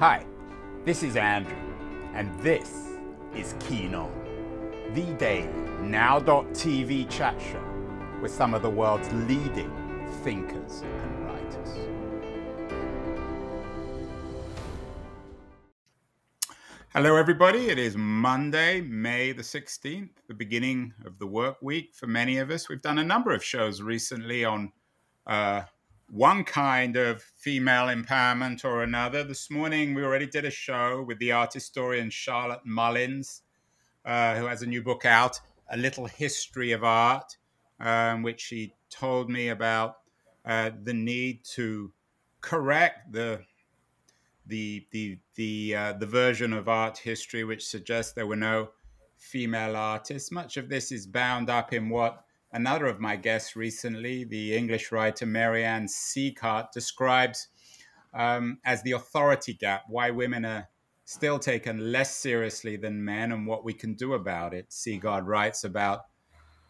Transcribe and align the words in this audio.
Hi, 0.00 0.24
this 0.84 1.02
is 1.02 1.16
Andrew, 1.16 1.56
and 2.14 2.32
this 2.38 2.90
is 3.34 3.56
Keen 3.58 3.96
On, 3.96 4.12
the 4.94 5.12
daily 5.14 5.48
now.tv 5.80 7.10
chat 7.10 7.34
show 7.40 7.64
with 8.22 8.30
some 8.30 8.54
of 8.54 8.62
the 8.62 8.70
world's 8.70 9.12
leading 9.12 9.72
thinkers 10.22 10.82
and 10.82 11.26
writers. 11.26 11.88
Hello, 16.92 17.16
everybody. 17.16 17.68
It 17.68 17.80
is 17.80 17.96
Monday, 17.96 18.80
May 18.80 19.32
the 19.32 19.42
16th, 19.42 20.10
the 20.28 20.34
beginning 20.34 20.94
of 21.06 21.18
the 21.18 21.26
work 21.26 21.56
week 21.60 21.92
for 21.96 22.06
many 22.06 22.38
of 22.38 22.52
us. 22.52 22.68
We've 22.68 22.80
done 22.80 22.98
a 22.98 23.04
number 23.04 23.32
of 23.32 23.42
shows 23.42 23.82
recently 23.82 24.44
on 24.44 24.70
uh, 25.26 25.62
one 26.08 26.42
kind 26.42 26.96
of 26.96 27.22
female 27.36 27.86
empowerment 27.86 28.64
or 28.64 28.82
another. 28.82 29.22
This 29.22 29.50
morning, 29.50 29.94
we 29.94 30.02
already 30.02 30.26
did 30.26 30.44
a 30.44 30.50
show 30.50 31.04
with 31.06 31.18
the 31.18 31.32
art 31.32 31.52
historian 31.52 32.08
Charlotte 32.10 32.64
Mullins, 32.64 33.42
uh, 34.04 34.34
who 34.36 34.46
has 34.46 34.62
a 34.62 34.66
new 34.66 34.82
book 34.82 35.04
out, 35.04 35.38
A 35.70 35.76
Little 35.76 36.06
History 36.06 36.72
of 36.72 36.82
Art, 36.82 37.36
um, 37.78 38.22
which 38.22 38.40
she 38.40 38.74
told 38.88 39.28
me 39.28 39.48
about 39.48 39.96
uh, 40.46 40.70
the 40.82 40.94
need 40.94 41.44
to 41.44 41.92
correct 42.40 43.12
the 43.12 43.40
the 44.46 44.86
the 44.92 45.18
the 45.34 45.74
uh, 45.74 45.92
the 45.92 46.06
version 46.06 46.54
of 46.54 46.68
art 46.68 46.96
history 46.96 47.44
which 47.44 47.66
suggests 47.66 48.12
there 48.14 48.26
were 48.26 48.36
no 48.36 48.70
female 49.18 49.76
artists. 49.76 50.32
Much 50.32 50.56
of 50.56 50.70
this 50.70 50.90
is 50.90 51.06
bound 51.06 51.50
up 51.50 51.74
in 51.74 51.90
what 51.90 52.24
another 52.52 52.86
of 52.86 53.00
my 53.00 53.16
guests 53.16 53.56
recently, 53.56 54.24
the 54.24 54.56
English 54.56 54.92
writer 54.92 55.26
Mary 55.26 55.64
Ann 55.64 55.86
Sieghart, 55.86 56.72
describes 56.72 57.48
um, 58.14 58.58
as 58.64 58.82
the 58.82 58.92
authority 58.92 59.54
gap, 59.54 59.84
why 59.88 60.10
women 60.10 60.44
are 60.44 60.68
still 61.04 61.38
taken 61.38 61.92
less 61.92 62.16
seriously 62.16 62.76
than 62.76 63.04
men 63.04 63.32
and 63.32 63.46
what 63.46 63.64
we 63.64 63.72
can 63.72 63.94
do 63.94 64.14
about 64.14 64.52
it. 64.52 64.68
Sieghart 64.70 65.26
writes 65.26 65.64
about 65.64 66.06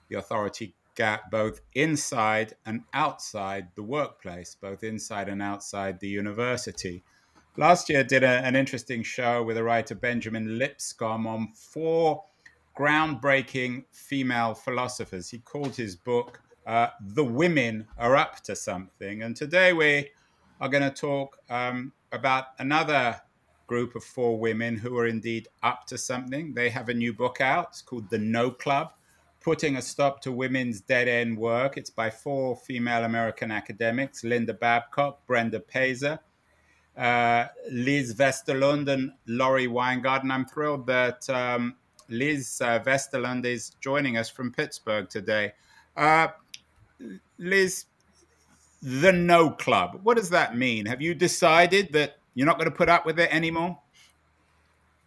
the 0.08 0.16
authority 0.16 0.74
gap 0.94 1.30
both 1.30 1.60
inside 1.74 2.54
and 2.66 2.82
outside 2.92 3.68
the 3.76 3.82
workplace, 3.82 4.56
both 4.60 4.82
inside 4.82 5.28
and 5.28 5.40
outside 5.40 6.00
the 6.00 6.08
university. 6.08 7.02
Last 7.56 7.88
year, 7.88 8.04
did 8.04 8.22
a, 8.22 8.44
an 8.44 8.54
interesting 8.54 9.02
show 9.02 9.42
with 9.42 9.56
the 9.56 9.64
writer 9.64 9.96
Benjamin 9.96 10.58
Lipscomb 10.58 11.26
on 11.26 11.48
four 11.54 12.24
groundbreaking 12.78 13.84
female 13.90 14.54
philosophers. 14.54 15.28
He 15.28 15.38
called 15.38 15.74
his 15.74 15.96
book 15.96 16.40
uh, 16.64 16.88
The 17.00 17.24
Women 17.24 17.88
Are 17.98 18.14
Up 18.14 18.40
to 18.44 18.54
Something. 18.54 19.22
And 19.22 19.34
today 19.34 19.72
we 19.72 20.10
are 20.60 20.68
going 20.68 20.84
to 20.84 20.90
talk 20.90 21.38
um, 21.50 21.92
about 22.12 22.44
another 22.60 23.20
group 23.66 23.96
of 23.96 24.04
four 24.04 24.38
women 24.38 24.76
who 24.76 24.96
are 24.96 25.08
indeed 25.08 25.48
up 25.64 25.86
to 25.86 25.98
something. 25.98 26.54
They 26.54 26.70
have 26.70 26.88
a 26.88 26.94
new 26.94 27.12
book 27.12 27.40
out. 27.40 27.70
It's 27.70 27.82
called 27.82 28.08
The 28.10 28.18
No 28.18 28.48
Club 28.48 28.92
Putting 29.40 29.74
a 29.76 29.82
Stop 29.82 30.20
to 30.22 30.30
Women's 30.30 30.80
Dead 30.80 31.08
End 31.08 31.36
Work. 31.36 31.76
It's 31.76 31.90
by 31.90 32.10
four 32.10 32.54
female 32.54 33.02
American 33.02 33.50
academics 33.50 34.22
Linda 34.22 34.54
Babcock, 34.54 35.26
Brenda 35.26 35.58
Peyser, 35.58 36.20
uh, 36.96 37.46
Liz 37.72 38.14
Vesterlund, 38.14 38.88
and 38.88 39.10
Laurie 39.26 39.66
Weingart. 39.66 40.22
And 40.22 40.32
I'm 40.32 40.46
thrilled 40.46 40.86
that 40.86 41.28
um, 41.28 41.74
Liz 42.08 42.60
uh, 42.62 42.80
Vesterlund 42.80 43.44
is 43.44 43.70
joining 43.80 44.16
us 44.16 44.28
from 44.28 44.52
Pittsburgh 44.52 45.08
today. 45.08 45.52
Uh, 45.96 46.28
Liz, 47.38 47.86
the 48.82 49.12
No 49.12 49.50
Club, 49.50 50.00
what 50.02 50.16
does 50.16 50.30
that 50.30 50.56
mean? 50.56 50.86
Have 50.86 51.02
you 51.02 51.14
decided 51.14 51.92
that 51.92 52.16
you're 52.34 52.46
not 52.46 52.58
going 52.58 52.70
to 52.70 52.76
put 52.76 52.88
up 52.88 53.04
with 53.04 53.18
it 53.18 53.32
anymore? 53.34 53.78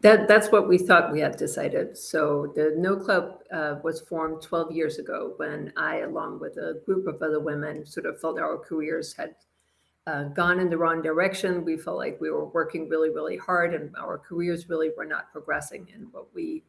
That, 0.01 0.27
that's 0.27 0.51
what 0.51 0.67
we 0.67 0.79
thought 0.79 1.11
we 1.11 1.19
had 1.19 1.37
decided. 1.37 1.95
So 1.95 2.51
the 2.55 2.73
No 2.77 2.95
Club 2.95 3.39
uh, 3.51 3.75
was 3.83 4.01
formed 4.01 4.41
12 4.41 4.71
years 4.71 4.97
ago 4.97 5.33
when 5.37 5.71
I, 5.77 5.99
along 5.99 6.39
with 6.39 6.57
a 6.57 6.81
group 6.85 7.07
of 7.07 7.21
other 7.21 7.39
women, 7.39 7.85
sort 7.85 8.07
of 8.07 8.19
felt 8.19 8.39
our 8.39 8.57
careers 8.57 9.13
had 9.13 9.35
uh, 10.07 10.23
gone 10.25 10.59
in 10.59 10.69
the 10.69 10.77
wrong 10.77 11.03
direction. 11.03 11.63
We 11.63 11.77
felt 11.77 11.97
like 11.97 12.19
we 12.19 12.31
were 12.31 12.45
working 12.45 12.89
really, 12.89 13.11
really 13.11 13.37
hard 13.37 13.75
and 13.75 13.95
our 13.95 14.17
careers 14.17 14.69
really 14.69 14.89
were 14.97 15.05
not 15.05 15.31
progressing. 15.31 15.87
And 15.93 16.11
what 16.11 16.33
we 16.33 16.63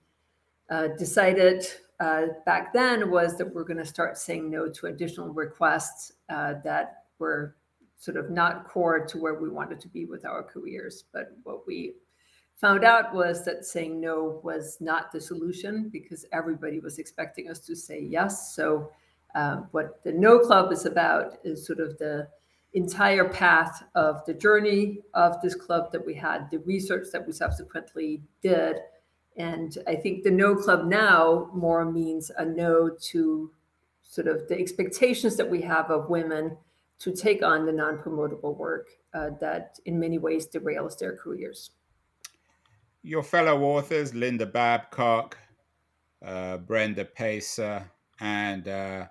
uh, 0.71 0.89
decided 0.99 1.67
uh, 2.01 2.27
back 2.47 2.73
then 2.73 3.11
was 3.11 3.39
that 3.39 3.55
we're 3.55 3.65
going 3.65 3.79
to 3.79 3.85
start 3.85 4.19
saying 4.19 4.51
no 4.51 4.69
to 4.69 4.87
additional 4.87 5.33
requests 5.33 6.13
uh, 6.29 6.55
that 6.65 7.05
were 7.19 7.57
sort 7.97 8.17
of 8.17 8.31
not 8.31 8.67
core 8.67 9.07
to 9.07 9.19
where 9.19 9.35
we 9.35 9.49
wanted 9.49 9.81
to 9.81 9.89
be 9.89 10.05
with 10.05 10.25
our 10.25 10.43
careers. 10.43 11.05
But 11.13 11.37
what 11.45 11.67
we 11.67 11.95
found 12.61 12.85
out 12.85 13.15
was 13.15 13.45
that 13.45 13.65
saying 13.65 14.01
no 14.01 14.41
was 14.43 14.79
not 14.81 15.13
the 15.13 15.21
solution 15.21 15.91
because 15.93 16.25
everybody 16.33 16.81
was 16.81 16.99
expecting 16.99 17.49
us 17.49 17.61
to 17.61 17.77
say 17.77 18.01
yes. 18.01 18.55
So, 18.57 18.91
uh, 19.37 19.63
what 19.71 20.03
the 20.05 20.13
No 20.13 20.41
Club 20.41 20.73
is 20.73 20.85
about 20.85 21.39
is 21.45 21.67
sort 21.67 21.81
of 21.81 21.97
the 21.99 22.29
entire 22.75 23.29
path 23.29 23.83
of 23.95 24.25
the 24.27 24.35
journey 24.35 24.99
of 25.15 25.41
this 25.41 25.55
club 25.55 25.93
that 25.93 26.05
we 26.05 26.15
had, 26.15 26.51
the 26.51 26.59
research 26.59 27.07
that 27.13 27.27
we 27.27 27.33
subsequently 27.33 28.23
did, 28.43 28.77
and 29.37 29.77
I 29.87 29.97
think 29.97 30.25
the 30.25 30.31
no 30.31 30.55
club 30.55 30.87
now 30.87 31.51
more 31.55 31.91
means 31.91 32.31
a 32.37 32.45
no 32.45 32.91
to 32.91 33.51
sort 34.03 34.27
of 34.27 34.49
the 34.49 34.59
expectations 34.59 35.37
that 35.37 35.49
we 35.49 35.63
have 35.63 35.91
of 35.91 36.11
women 36.11 36.57
to 36.99 37.13
take 37.13 37.43
on 37.43 37.67
the 37.67 37.73
non 37.73 37.99
promotable 37.99 38.57
work 38.57 38.89
uh, 39.15 39.31
that 39.41 39.79
in 39.87 39.99
many 39.99 40.19
ways 40.19 40.47
derails 40.47 40.99
their 40.99 41.17
careers. 41.17 41.71
Your 43.03 43.23
fellow 43.23 43.63
authors, 43.63 44.15
Linda 44.15 44.47
Babcock, 44.47 45.37
uh, 46.25 46.59
Brenda 46.59 47.05
Peyser, 47.05 47.85
and 48.21 48.69
uh, 48.69 49.07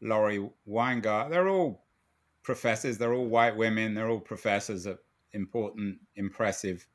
Laurie 0.00 0.50
Weingart, 0.68 1.30
they're 1.30 1.48
all 1.48 1.84
professors, 2.42 2.98
they're 2.98 3.14
all 3.14 3.26
white 3.26 3.56
women, 3.56 3.94
they're 3.94 4.08
all 4.08 4.20
professors 4.20 4.86
at 4.86 4.98
important, 5.32 5.98
impressive 6.16 6.86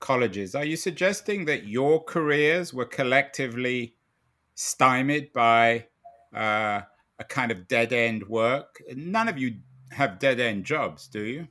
colleges. 0.00 0.54
Are 0.54 0.64
you 0.64 0.76
suggesting 0.76 1.44
that 1.46 1.66
your 1.66 2.02
careers 2.04 2.72
were 2.72 2.84
collectively 2.84 3.94
stymied 4.54 5.32
by 5.32 5.86
uh, 6.34 6.82
a 7.18 7.24
kind 7.28 7.50
of 7.50 7.68
dead 7.68 7.92
end 7.92 8.28
work? 8.28 8.82
None 8.94 9.28
of 9.28 9.38
you 9.38 9.56
have 9.92 10.18
dead 10.18 10.40
end 10.40 10.64
jobs, 10.64 11.08
do 11.08 11.22
you? 11.22 11.48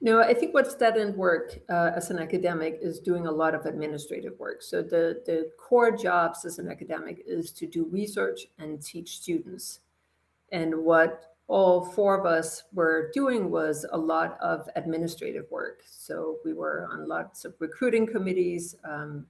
No, 0.00 0.20
I 0.20 0.34
think 0.34 0.52
what's 0.52 0.74
dead 0.74 0.98
end 0.98 1.16
work 1.16 1.58
uh, 1.70 1.92
as 1.96 2.10
an 2.10 2.18
academic 2.18 2.78
is 2.82 3.00
doing 3.00 3.26
a 3.26 3.32
lot 3.32 3.54
of 3.54 3.64
administrative 3.64 4.38
work. 4.38 4.60
So 4.60 4.82
the 4.82 5.22
the 5.24 5.50
core 5.58 5.92
jobs 5.96 6.44
as 6.44 6.58
an 6.58 6.68
academic 6.70 7.22
is 7.26 7.50
to 7.52 7.66
do 7.66 7.86
research 7.86 8.46
and 8.58 8.82
teach 8.82 9.16
students. 9.16 9.80
And 10.52 10.84
what 10.84 11.33
all 11.46 11.84
four 11.84 12.18
of 12.18 12.24
us 12.24 12.64
were 12.72 13.10
doing 13.12 13.50
was 13.50 13.84
a 13.92 13.98
lot 13.98 14.38
of 14.40 14.68
administrative 14.76 15.44
work. 15.50 15.82
So 15.86 16.38
we 16.44 16.54
were 16.54 16.88
on 16.90 17.06
lots 17.06 17.44
of 17.44 17.54
recruiting 17.58 18.06
committees, 18.06 18.76
um, 18.84 19.26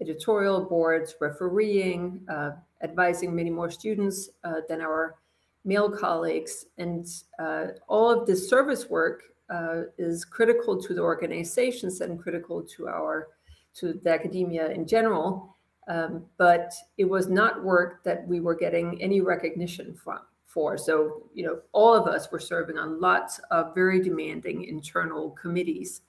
editorial 0.00 0.64
boards, 0.64 1.16
refereeing, 1.20 2.20
uh, 2.28 2.52
advising 2.82 3.34
many 3.34 3.50
more 3.50 3.70
students 3.70 4.30
uh, 4.44 4.60
than 4.68 4.80
our 4.80 5.16
male 5.64 5.90
colleagues. 5.90 6.66
And 6.78 7.06
uh, 7.40 7.68
all 7.88 8.10
of 8.10 8.26
this 8.26 8.48
service 8.48 8.88
work 8.88 9.24
uh, 9.50 9.82
is 9.98 10.24
critical 10.24 10.80
to 10.80 10.94
the 10.94 11.00
organizations 11.02 12.00
and 12.00 12.20
critical 12.20 12.62
to 12.76 12.88
our 12.88 13.28
to 13.74 14.00
the 14.04 14.10
academia 14.10 14.70
in 14.70 14.86
general. 14.86 15.54
Um, 15.88 16.24
but 16.38 16.72
it 16.96 17.04
was 17.04 17.28
not 17.28 17.62
work 17.62 18.02
that 18.04 18.26
we 18.26 18.40
were 18.40 18.54
getting 18.54 19.00
any 19.02 19.20
recognition 19.20 19.94
from 19.94 20.20
for. 20.56 20.78
So, 20.78 21.28
you 21.34 21.44
know, 21.44 21.60
all 21.72 21.92
of 21.92 22.06
us 22.06 22.32
were 22.32 22.40
serving 22.40 22.78
on 22.78 22.98
lots 22.98 23.38
of 23.50 23.74
very 23.74 24.00
demanding 24.00 24.64
internal 24.64 25.32
committees 25.32 26.00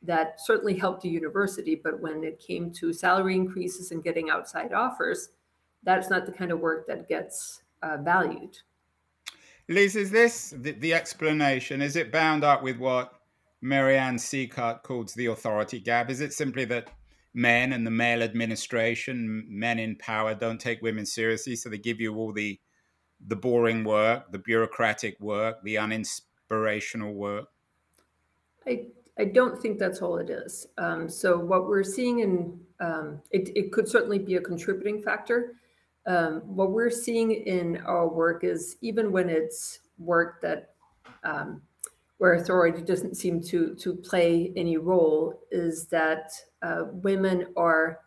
that 0.00 0.40
certainly 0.40 0.74
helped 0.74 1.02
the 1.02 1.10
university. 1.10 1.74
But 1.74 2.00
when 2.00 2.24
it 2.24 2.40
came 2.40 2.72
to 2.80 2.94
salary 2.94 3.36
increases 3.36 3.90
and 3.90 4.02
getting 4.02 4.30
outside 4.30 4.72
offers, 4.72 5.28
that's 5.82 6.08
not 6.08 6.24
the 6.24 6.32
kind 6.32 6.50
of 6.50 6.60
work 6.60 6.86
that 6.86 7.10
gets 7.10 7.60
uh, 7.82 7.98
valued. 7.98 8.56
Liz, 9.68 9.96
is 9.96 10.10
this 10.10 10.54
the, 10.56 10.72
the, 10.72 10.94
explanation? 10.94 11.82
Is 11.82 11.94
it 11.94 12.10
bound 12.10 12.42
up 12.42 12.62
with 12.62 12.78
what 12.78 13.12
Mary 13.60 13.98
Ann 13.98 14.16
Sieghart 14.16 14.82
calls 14.82 15.12
the 15.12 15.26
authority 15.26 15.78
gap? 15.78 16.08
Is 16.08 16.22
it 16.22 16.32
simply 16.32 16.64
that 16.64 16.88
men 17.34 17.74
and 17.74 17.86
the 17.86 17.90
male 17.90 18.22
administration, 18.22 19.44
men 19.46 19.78
in 19.78 19.94
power, 19.96 20.34
don't 20.34 20.58
take 20.58 20.80
women 20.80 21.04
seriously, 21.04 21.54
so 21.54 21.68
they 21.68 21.76
give 21.76 22.00
you 22.00 22.16
all 22.16 22.32
the 22.32 22.58
the 23.26 23.36
boring 23.36 23.84
work, 23.84 24.30
the 24.32 24.38
bureaucratic 24.38 25.18
work, 25.20 25.62
the 25.62 25.76
uninspirational 25.76 27.14
work? 27.14 27.48
I, 28.66 28.86
I 29.18 29.24
don't 29.24 29.60
think 29.60 29.78
that's 29.78 30.02
all 30.02 30.18
it 30.18 30.30
is. 30.30 30.66
Um, 30.78 31.08
so 31.08 31.38
what 31.38 31.66
we're 31.66 31.84
seeing 31.84 32.20
in 32.20 32.60
um, 32.80 33.20
it, 33.30 33.50
it 33.54 33.72
could 33.72 33.88
certainly 33.88 34.18
be 34.18 34.36
a 34.36 34.40
contributing 34.40 35.02
factor. 35.02 35.56
Um, 36.06 36.40
what 36.46 36.70
we're 36.70 36.90
seeing 36.90 37.30
in 37.30 37.76
our 37.84 38.08
work 38.08 38.42
is 38.42 38.76
even 38.80 39.12
when 39.12 39.28
it's 39.28 39.80
work 39.98 40.40
that 40.40 40.70
um, 41.24 41.60
where 42.18 42.34
authority 42.34 42.82
doesn't 42.82 43.16
seem 43.16 43.42
to 43.42 43.74
to 43.74 43.94
play 43.94 44.52
any 44.56 44.76
role 44.78 45.40
is 45.50 45.86
that 45.86 46.32
uh, 46.62 46.84
women 46.90 47.46
are 47.56 48.00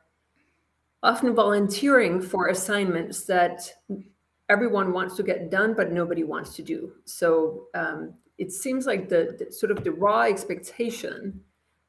often 1.04 1.36
volunteering 1.36 2.22
for 2.22 2.48
assignments 2.48 3.26
that 3.26 3.70
everyone 4.50 4.94
wants 4.94 5.16
to 5.16 5.24
get 5.24 5.50
done, 5.50 5.74
but 5.74 5.92
nobody 5.92 6.24
wants 6.24 6.56
to 6.56 6.62
do. 6.62 6.94
So 7.06 7.68
um, 7.74 8.14
it 8.38 8.52
seems 8.52 8.86
like 8.86 9.10
the, 9.10 9.36
the, 9.40 9.52
sort 9.52 9.72
of 9.72 9.84
the 9.84 9.92
raw 9.92 10.22
expectation 10.22 11.42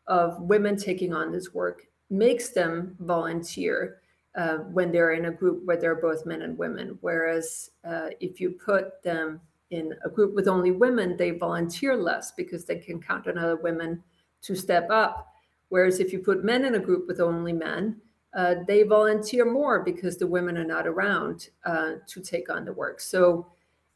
of 0.07 0.41
women 0.41 0.77
taking 0.77 1.13
on 1.13 1.33
this 1.33 1.53
work 1.55 1.87
makes 2.11 2.51
them 2.51 2.97
volunteer 3.01 4.01
uh, 4.37 4.59
when 4.59 4.93
they're 4.93 5.13
in 5.13 5.27
a 5.27 5.31
group 5.31 5.65
where 5.65 5.77
they're 5.77 5.95
both 5.95 6.27
men 6.27 6.43
and 6.43 6.59
women. 6.59 6.99
Whereas 7.01 7.71
uh, 7.89 8.09
if 8.21 8.41
you 8.41 8.51
put 8.51 9.03
them 9.03 9.41
in 9.71 9.95
a 10.05 10.09
group 10.09 10.35
with 10.35 10.49
only 10.49 10.71
women, 10.71 11.17
they 11.17 11.31
volunteer 11.31 11.97
less 11.97 12.33
because 12.33 12.65
they 12.65 12.79
can 12.79 13.01
count 13.01 13.27
on 13.27 13.39
other 13.39 13.57
women 13.57 14.03
to 14.43 14.55
step 14.55 14.89
up. 14.91 15.33
Whereas 15.69 15.99
if 15.99 16.13
you 16.13 16.19
put 16.19 16.45
men 16.45 16.65
in 16.65 16.75
a 16.75 16.81
group 16.81 17.07
with 17.09 17.21
only 17.21 17.53
men, 17.53 18.01
uh, 18.35 18.57
they 18.67 18.83
volunteer 18.83 19.45
more 19.45 19.81
because 19.81 20.17
the 20.17 20.27
women 20.27 20.59
are 20.59 20.65
not 20.65 20.87
around 20.87 21.51
uh, 21.65 21.93
to 22.07 22.21
take 22.21 22.51
on 22.51 22.65
the 22.65 22.73
work. 22.73 23.01
So 23.01 23.47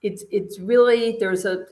it's 0.03 0.25
it's 0.31 0.61
really 0.61 1.17
there's 1.19 1.45
a 1.45 1.67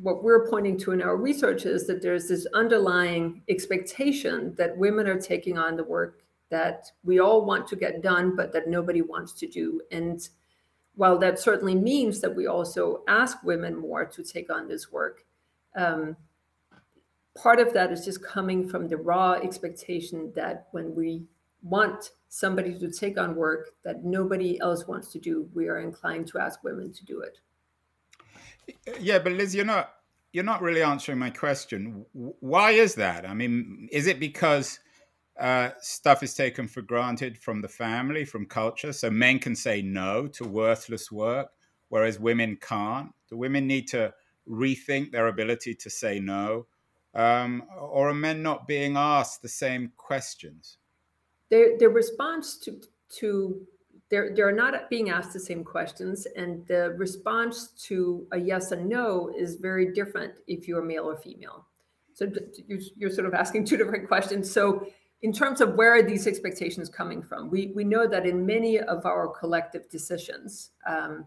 what 0.00 0.22
we're 0.22 0.48
pointing 0.48 0.78
to 0.78 0.92
in 0.92 1.02
our 1.02 1.16
research 1.16 1.66
is 1.66 1.86
that 1.86 2.02
there's 2.02 2.28
this 2.28 2.46
underlying 2.54 3.42
expectation 3.48 4.54
that 4.56 4.76
women 4.76 5.06
are 5.06 5.20
taking 5.20 5.58
on 5.58 5.76
the 5.76 5.84
work 5.84 6.22
that 6.48 6.90
we 7.02 7.18
all 7.18 7.44
want 7.44 7.66
to 7.66 7.76
get 7.76 8.02
done, 8.02 8.36
but 8.36 8.52
that 8.52 8.68
nobody 8.68 9.02
wants 9.02 9.32
to 9.32 9.46
do. 9.46 9.80
And 9.90 10.26
while 10.94 11.18
that 11.18 11.38
certainly 11.38 11.74
means 11.74 12.20
that 12.20 12.34
we 12.34 12.46
also 12.46 13.02
ask 13.08 13.42
women 13.42 13.74
more 13.74 14.04
to 14.04 14.22
take 14.22 14.50
on 14.50 14.68
this 14.68 14.92
work, 14.92 15.24
um, 15.76 16.16
part 17.34 17.58
of 17.58 17.72
that 17.72 17.90
is 17.90 18.04
just 18.04 18.22
coming 18.22 18.68
from 18.68 18.88
the 18.88 18.96
raw 18.96 19.32
expectation 19.32 20.32
that 20.36 20.68
when 20.72 20.94
we 20.94 21.22
want 21.62 22.10
somebody 22.28 22.78
to 22.78 22.90
take 22.90 23.18
on 23.18 23.36
work 23.36 23.70
that 23.84 24.04
nobody 24.04 24.60
else 24.60 24.86
wants 24.86 25.12
to 25.12 25.18
do, 25.18 25.48
we 25.54 25.68
are 25.68 25.78
inclined 25.78 26.26
to 26.28 26.38
ask 26.38 26.62
women 26.64 26.92
to 26.92 27.04
do 27.04 27.20
it. 27.20 27.38
Yeah, 29.00 29.18
but 29.18 29.32
Liz, 29.32 29.54
you're 29.54 29.64
not 29.64 29.94
you're 30.32 30.44
not 30.44 30.62
really 30.62 30.82
answering 30.82 31.18
my 31.18 31.30
question. 31.30 32.06
Why 32.12 32.70
is 32.70 32.94
that? 32.94 33.28
I 33.28 33.34
mean, 33.34 33.88
is 33.92 34.06
it 34.06 34.18
because 34.18 34.80
uh, 35.38 35.70
stuff 35.80 36.22
is 36.22 36.34
taken 36.34 36.66
for 36.66 36.80
granted 36.80 37.36
from 37.36 37.60
the 37.60 37.68
family, 37.68 38.24
from 38.24 38.46
culture, 38.46 38.92
so 38.92 39.10
men 39.10 39.38
can 39.38 39.54
say 39.54 39.82
no 39.82 40.26
to 40.28 40.44
worthless 40.44 41.12
work, 41.12 41.50
whereas 41.90 42.18
women 42.18 42.56
can't? 42.60 43.12
Do 43.28 43.36
women 43.36 43.66
need 43.66 43.88
to 43.88 44.14
rethink 44.48 45.12
their 45.12 45.28
ability 45.28 45.74
to 45.74 45.90
say 45.90 46.18
no, 46.18 46.66
um, 47.14 47.64
or 47.78 48.08
are 48.08 48.14
men 48.14 48.42
not 48.42 48.66
being 48.66 48.96
asked 48.96 49.42
the 49.42 49.48
same 49.48 49.92
questions? 49.98 50.78
Their 51.52 51.76
their 51.78 51.90
response 51.90 52.56
to 52.64 52.80
to 53.20 53.60
they're, 54.08 54.34
they're 54.34 54.52
not 54.52 54.88
being 54.90 55.10
asked 55.10 55.34
the 55.34 55.40
same 55.40 55.62
questions 55.64 56.26
and 56.36 56.66
the 56.66 56.94
response 56.98 57.68
to 57.88 58.26
a 58.32 58.38
yes 58.38 58.72
and 58.72 58.86
no 58.86 59.30
is 59.36 59.56
very 59.56 59.92
different 59.92 60.32
if 60.46 60.66
you're 60.66 60.82
male 60.82 61.10
or 61.10 61.16
female. 61.16 61.66
So 62.14 62.26
you're 62.66 62.80
you're 62.96 63.10
sort 63.10 63.26
of 63.26 63.34
asking 63.34 63.66
two 63.66 63.76
different 63.76 64.08
questions. 64.08 64.50
So 64.50 64.86
in 65.20 65.30
terms 65.32 65.60
of 65.60 65.74
where 65.74 65.94
are 65.94 66.02
these 66.02 66.26
expectations 66.26 66.88
coming 66.88 67.22
from 67.22 67.50
we, 67.50 67.72
we 67.74 67.84
know 67.84 68.06
that 68.06 68.24
in 68.26 68.46
many 68.46 68.80
of 68.80 69.04
our 69.04 69.28
collective 69.28 69.88
decisions 69.90 70.70
um, 70.86 71.26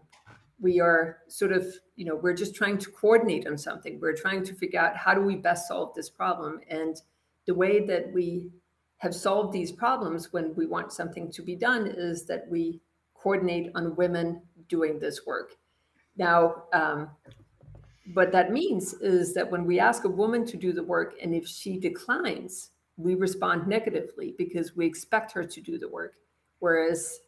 we 0.58 0.80
are 0.80 1.18
sort 1.28 1.52
of 1.52 1.66
you 1.94 2.04
know 2.04 2.16
we're 2.16 2.34
just 2.34 2.54
trying 2.56 2.78
to 2.78 2.90
coordinate 2.90 3.46
on 3.46 3.56
something. 3.56 4.00
We're 4.00 4.16
trying 4.16 4.42
to 4.44 4.54
figure 4.54 4.80
out 4.80 4.96
how 4.96 5.14
do 5.14 5.20
we 5.20 5.36
best 5.36 5.68
solve 5.68 5.94
this 5.94 6.10
problem. 6.10 6.60
And 6.68 7.00
the 7.46 7.54
way 7.54 7.86
that 7.86 8.12
we 8.12 8.50
have 8.98 9.14
solved 9.14 9.52
these 9.52 9.72
problems 9.72 10.32
when 10.32 10.54
we 10.54 10.66
want 10.66 10.92
something 10.92 11.30
to 11.30 11.42
be 11.42 11.54
done 11.54 11.86
is 11.86 12.24
that 12.26 12.48
we 12.48 12.80
coordinate 13.14 13.70
on 13.74 13.96
women 13.96 14.40
doing 14.68 14.98
this 14.98 15.26
work. 15.26 15.56
Now, 16.16 16.64
um, 16.72 17.10
what 18.14 18.32
that 18.32 18.52
means 18.52 18.94
is 18.94 19.34
that 19.34 19.50
when 19.50 19.64
we 19.64 19.80
ask 19.80 20.04
a 20.04 20.08
woman 20.08 20.46
to 20.46 20.56
do 20.56 20.72
the 20.72 20.82
work 20.82 21.14
and 21.22 21.34
if 21.34 21.46
she 21.46 21.78
declines, 21.78 22.70
we 22.96 23.14
respond 23.14 23.66
negatively 23.66 24.34
because 24.38 24.74
we 24.76 24.86
expect 24.86 25.32
her 25.32 25.44
to 25.44 25.60
do 25.60 25.78
the 25.78 25.88
work. 25.88 26.14
Whereas 26.60 27.18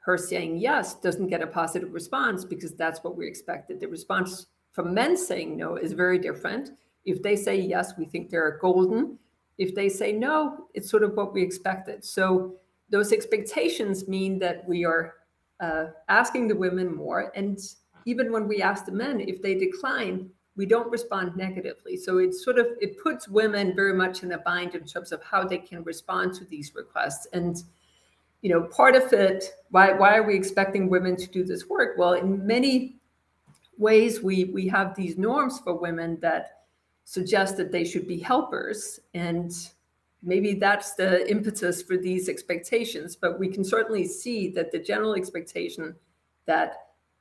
her 0.00 0.18
saying 0.18 0.58
yes 0.58 0.94
doesn't 0.94 1.28
get 1.28 1.42
a 1.42 1.46
positive 1.46 1.92
response 1.92 2.44
because 2.44 2.74
that's 2.74 3.02
what 3.04 3.16
we 3.16 3.26
expected. 3.26 3.80
The 3.80 3.88
response 3.88 4.46
from 4.72 4.92
men 4.92 5.16
saying 5.16 5.56
no 5.56 5.76
is 5.76 5.92
very 5.92 6.18
different. 6.18 6.70
If 7.04 7.22
they 7.22 7.36
say 7.36 7.58
yes, 7.58 7.94
we 7.96 8.04
think 8.04 8.30
they're 8.30 8.58
golden. 8.60 9.18
If 9.60 9.74
they 9.74 9.90
say 9.90 10.10
no, 10.10 10.68
it's 10.72 10.90
sort 10.90 11.02
of 11.02 11.14
what 11.14 11.34
we 11.34 11.42
expected. 11.42 12.02
So 12.02 12.56
those 12.88 13.12
expectations 13.12 14.08
mean 14.08 14.38
that 14.38 14.66
we 14.66 14.86
are 14.86 15.16
uh, 15.60 15.88
asking 16.08 16.48
the 16.48 16.56
women 16.56 16.96
more. 16.96 17.30
And 17.36 17.60
even 18.06 18.32
when 18.32 18.48
we 18.48 18.62
ask 18.62 18.86
the 18.86 18.92
men, 18.92 19.20
if 19.20 19.42
they 19.42 19.54
decline, 19.54 20.30
we 20.56 20.64
don't 20.64 20.90
respond 20.90 21.36
negatively. 21.36 21.98
So 21.98 22.18
it 22.18 22.34
sort 22.34 22.58
of 22.58 22.68
it 22.80 23.02
puts 23.02 23.28
women 23.28 23.76
very 23.76 23.92
much 23.92 24.22
in 24.22 24.32
a 24.32 24.38
bind 24.38 24.74
in 24.74 24.84
terms 24.84 25.12
of 25.12 25.22
how 25.22 25.44
they 25.44 25.58
can 25.58 25.84
respond 25.84 26.32
to 26.36 26.44
these 26.46 26.74
requests. 26.74 27.26
And 27.34 27.62
you 28.40 28.48
know, 28.48 28.62
part 28.62 28.96
of 28.96 29.12
it, 29.12 29.44
why 29.70 29.92
why 29.92 30.16
are 30.16 30.22
we 30.22 30.34
expecting 30.34 30.88
women 30.88 31.16
to 31.16 31.26
do 31.28 31.44
this 31.44 31.68
work? 31.68 31.98
Well, 31.98 32.14
in 32.14 32.46
many 32.46 32.96
ways, 33.76 34.22
we 34.22 34.44
we 34.46 34.68
have 34.68 34.96
these 34.96 35.18
norms 35.18 35.60
for 35.60 35.74
women 35.74 36.18
that 36.20 36.59
suggest 37.10 37.56
that 37.56 37.72
they 37.72 37.82
should 37.82 38.06
be 38.06 38.20
helpers. 38.20 39.00
And 39.14 39.52
maybe 40.22 40.54
that's 40.54 40.94
the 40.94 41.28
impetus 41.28 41.82
for 41.82 41.96
these 41.96 42.28
expectations. 42.28 43.16
But 43.16 43.36
we 43.36 43.48
can 43.48 43.64
certainly 43.64 44.06
see 44.06 44.48
that 44.52 44.70
the 44.70 44.78
general 44.78 45.14
expectation 45.14 45.96
that 46.46 46.74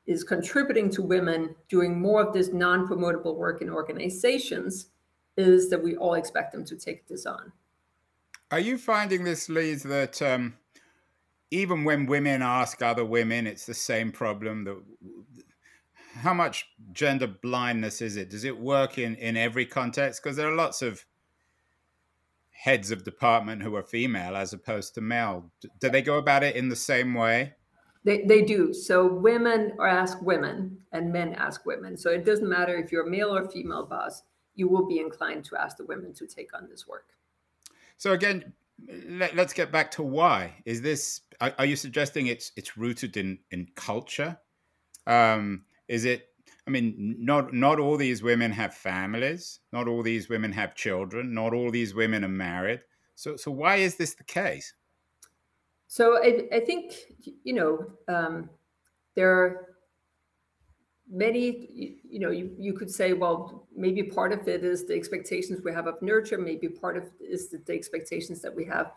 is 0.05 0.23
contributing 0.23 0.91
to 0.91 1.01
women 1.01 1.55
doing 1.69 1.99
more 1.99 2.21
of 2.21 2.33
this 2.33 2.53
non 2.53 2.87
promotable 2.87 3.35
work 3.35 3.63
in 3.63 3.69
organizations 3.71 4.89
is 5.37 5.71
that 5.71 5.81
we 5.81 5.95
all 5.95 6.13
expect 6.13 6.51
them 6.51 6.65
to 6.65 6.75
take 6.75 7.07
this 7.07 7.25
on. 7.25 7.51
Are 8.51 8.59
you 8.59 8.77
finding 8.77 9.23
this, 9.23 9.49
Liz, 9.49 9.81
that 9.81 10.21
um, 10.21 10.53
even 11.49 11.83
when 11.83 12.05
women 12.05 12.43
ask 12.43 12.83
other 12.83 13.05
women, 13.05 13.47
it's 13.47 13.65
the 13.65 13.73
same 13.73 14.11
problem 14.11 14.65
that 14.65 14.77
how 16.19 16.33
much 16.33 16.67
gender 16.91 17.27
blindness 17.27 18.01
is 18.01 18.17
it? 18.17 18.29
Does 18.29 18.43
it 18.43 18.59
work 18.59 18.97
in 18.97 19.15
in 19.15 19.37
every 19.37 19.65
context? 19.65 20.21
Because 20.21 20.37
there 20.37 20.49
are 20.49 20.55
lots 20.55 20.81
of 20.81 21.05
heads 22.51 22.91
of 22.91 23.05
department 23.05 23.63
who 23.63 23.75
are 23.75 23.83
female 23.83 24.35
as 24.35 24.51
opposed 24.51 24.93
to 24.93 25.01
male. 25.01 25.49
Do 25.79 25.89
they 25.89 26.01
go 26.01 26.17
about 26.17 26.43
it 26.43 26.55
in 26.55 26.67
the 26.67 26.75
same 26.75 27.13
way? 27.13 27.53
They, 28.03 28.23
they 28.23 28.41
do. 28.41 28.73
So 28.73 29.07
women 29.07 29.73
are 29.79 29.87
ask 29.87 30.21
women 30.21 30.77
and 30.91 31.11
men 31.11 31.33
ask 31.35 31.65
women. 31.65 31.97
So 31.97 32.11
it 32.11 32.25
doesn't 32.25 32.49
matter 32.49 32.75
if 32.75 32.91
you're 32.91 33.07
a 33.07 33.09
male 33.09 33.33
or 33.33 33.49
female 33.49 33.85
boss, 33.85 34.23
you 34.55 34.67
will 34.67 34.85
be 34.85 34.99
inclined 34.99 35.45
to 35.45 35.61
ask 35.61 35.77
the 35.77 35.85
women 35.85 36.13
to 36.15 36.27
take 36.27 36.53
on 36.53 36.67
this 36.69 36.87
work. 36.87 37.07
So 37.97 38.11
again, 38.11 38.53
let, 39.07 39.37
us 39.37 39.53
get 39.53 39.71
back 39.71 39.91
to 39.91 40.03
why. 40.03 40.55
Is 40.65 40.81
this 40.81 41.21
are, 41.41 41.53
are, 41.57 41.65
you 41.65 41.75
suggesting 41.75 42.27
it's 42.27 42.51
it's 42.55 42.77
rooted 42.77 43.17
in 43.17 43.39
in 43.51 43.67
culture? 43.75 44.37
Um, 45.07 45.63
is 45.89 46.05
it 46.05 46.29
I 46.69 46.71
mean, 46.71 47.15
not 47.17 47.51
not 47.51 47.79
all 47.79 47.97
these 47.97 48.21
women 48.21 48.51
have 48.51 48.75
families. 48.75 49.59
Not 49.73 49.87
all 49.87 50.03
these 50.03 50.29
women 50.29 50.51
have 50.51 50.75
children. 50.75 51.33
Not 51.33 51.51
all 51.51 51.71
these 51.71 51.95
women 51.95 52.23
are 52.23 52.27
married. 52.27 52.81
So, 53.15 53.35
so 53.35 53.49
why 53.49 53.77
is 53.77 53.95
this 53.95 54.13
the 54.13 54.23
case? 54.23 54.71
So, 55.87 56.23
I, 56.23 56.43
I 56.53 56.59
think 56.59 56.93
you 57.43 57.53
know 57.53 57.87
um, 58.07 58.51
there 59.15 59.31
are 59.31 59.75
many. 61.09 61.97
You, 62.07 62.19
know, 62.19 62.29
you, 62.29 62.51
you 62.55 62.73
could 62.73 62.91
say, 62.91 63.13
well, 63.13 63.67
maybe 63.75 64.03
part 64.03 64.31
of 64.31 64.47
it 64.47 64.63
is 64.63 64.85
the 64.85 64.93
expectations 64.93 65.61
we 65.63 65.73
have 65.73 65.87
of 65.87 65.99
nurture. 66.03 66.37
Maybe 66.37 66.69
part 66.69 66.97
of 66.97 67.05
it 67.05 67.13
is 67.19 67.49
the, 67.49 67.57
the 67.65 67.73
expectations 67.73 68.41
that 68.43 68.55
we 68.55 68.63
have 68.65 68.91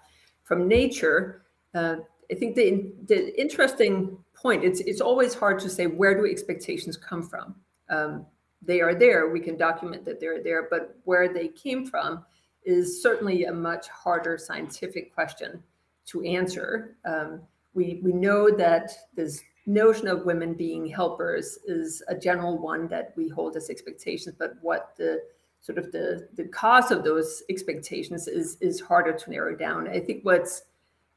from 0.44 0.68
nature. 0.68 1.46
Uh, 1.74 1.96
I 2.30 2.34
think 2.34 2.54
the 2.54 2.92
the 3.06 3.40
interesting 3.40 4.18
point 4.42 4.64
it's 4.64 4.80
it's 4.80 5.00
always 5.00 5.34
hard 5.34 5.58
to 5.60 5.70
say 5.70 5.86
where 5.86 6.14
do 6.14 6.26
expectations 6.26 6.96
come 6.96 7.22
from. 7.22 7.54
Um, 7.88 8.26
they 8.60 8.80
are 8.80 8.94
there. 8.94 9.30
We 9.30 9.40
can 9.40 9.56
document 9.56 10.04
that 10.04 10.20
they're 10.20 10.42
there, 10.42 10.68
but 10.70 10.96
where 11.04 11.32
they 11.32 11.48
came 11.48 11.86
from 11.86 12.24
is 12.64 13.02
certainly 13.02 13.44
a 13.44 13.52
much 13.52 13.88
harder 13.88 14.38
scientific 14.38 15.14
question 15.14 15.62
to 16.06 16.24
answer. 16.24 16.96
Um, 17.04 17.40
we 17.74 18.00
we 18.02 18.12
know 18.12 18.50
that 18.50 18.92
this 19.14 19.42
notion 19.66 20.08
of 20.08 20.26
women 20.26 20.54
being 20.54 20.86
helpers 20.86 21.58
is 21.66 22.02
a 22.08 22.14
general 22.14 22.58
one 22.58 22.88
that 22.88 23.12
we 23.16 23.28
hold 23.28 23.56
as 23.56 23.70
expectations, 23.70 24.34
but 24.38 24.54
what 24.60 24.94
the 24.96 25.20
sort 25.60 25.78
of 25.78 25.92
the 25.92 26.28
the 26.34 26.44
cause 26.44 26.90
of 26.90 27.04
those 27.04 27.42
expectations 27.48 28.28
is 28.28 28.58
is 28.60 28.80
harder 28.80 29.12
to 29.12 29.30
narrow 29.30 29.56
down. 29.56 29.88
I 29.88 30.00
think 30.00 30.24
what's 30.24 30.62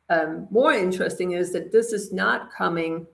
um, 0.10 0.48
more 0.51 0.72
interesting 0.72 1.32
is 1.32 1.51
that 1.53 1.72
this 1.72 1.91
is 1.91 2.13
not 2.13 2.51
coming, 2.51 3.08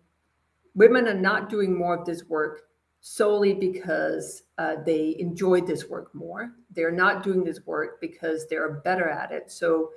women 0.75 1.07
are 1.07 1.13
not 1.13 1.49
doing 1.49 1.77
more 1.77 1.95
of 1.95 2.05
this 2.05 2.25
work 2.25 2.63
solely 3.01 3.53
because 3.53 4.43
uh, 4.57 4.75
they 4.85 5.15
enjoyed 5.19 5.65
this 5.65 5.89
work 5.89 6.13
more. 6.13 6.51
They're 6.73 6.91
not 6.91 7.23
doing 7.23 7.43
this 7.43 7.65
work 7.65 7.99
because 7.99 8.47
they're 8.47 8.81
better 8.81 9.09
at 9.09 9.31
it. 9.31 9.51
So 9.51 9.89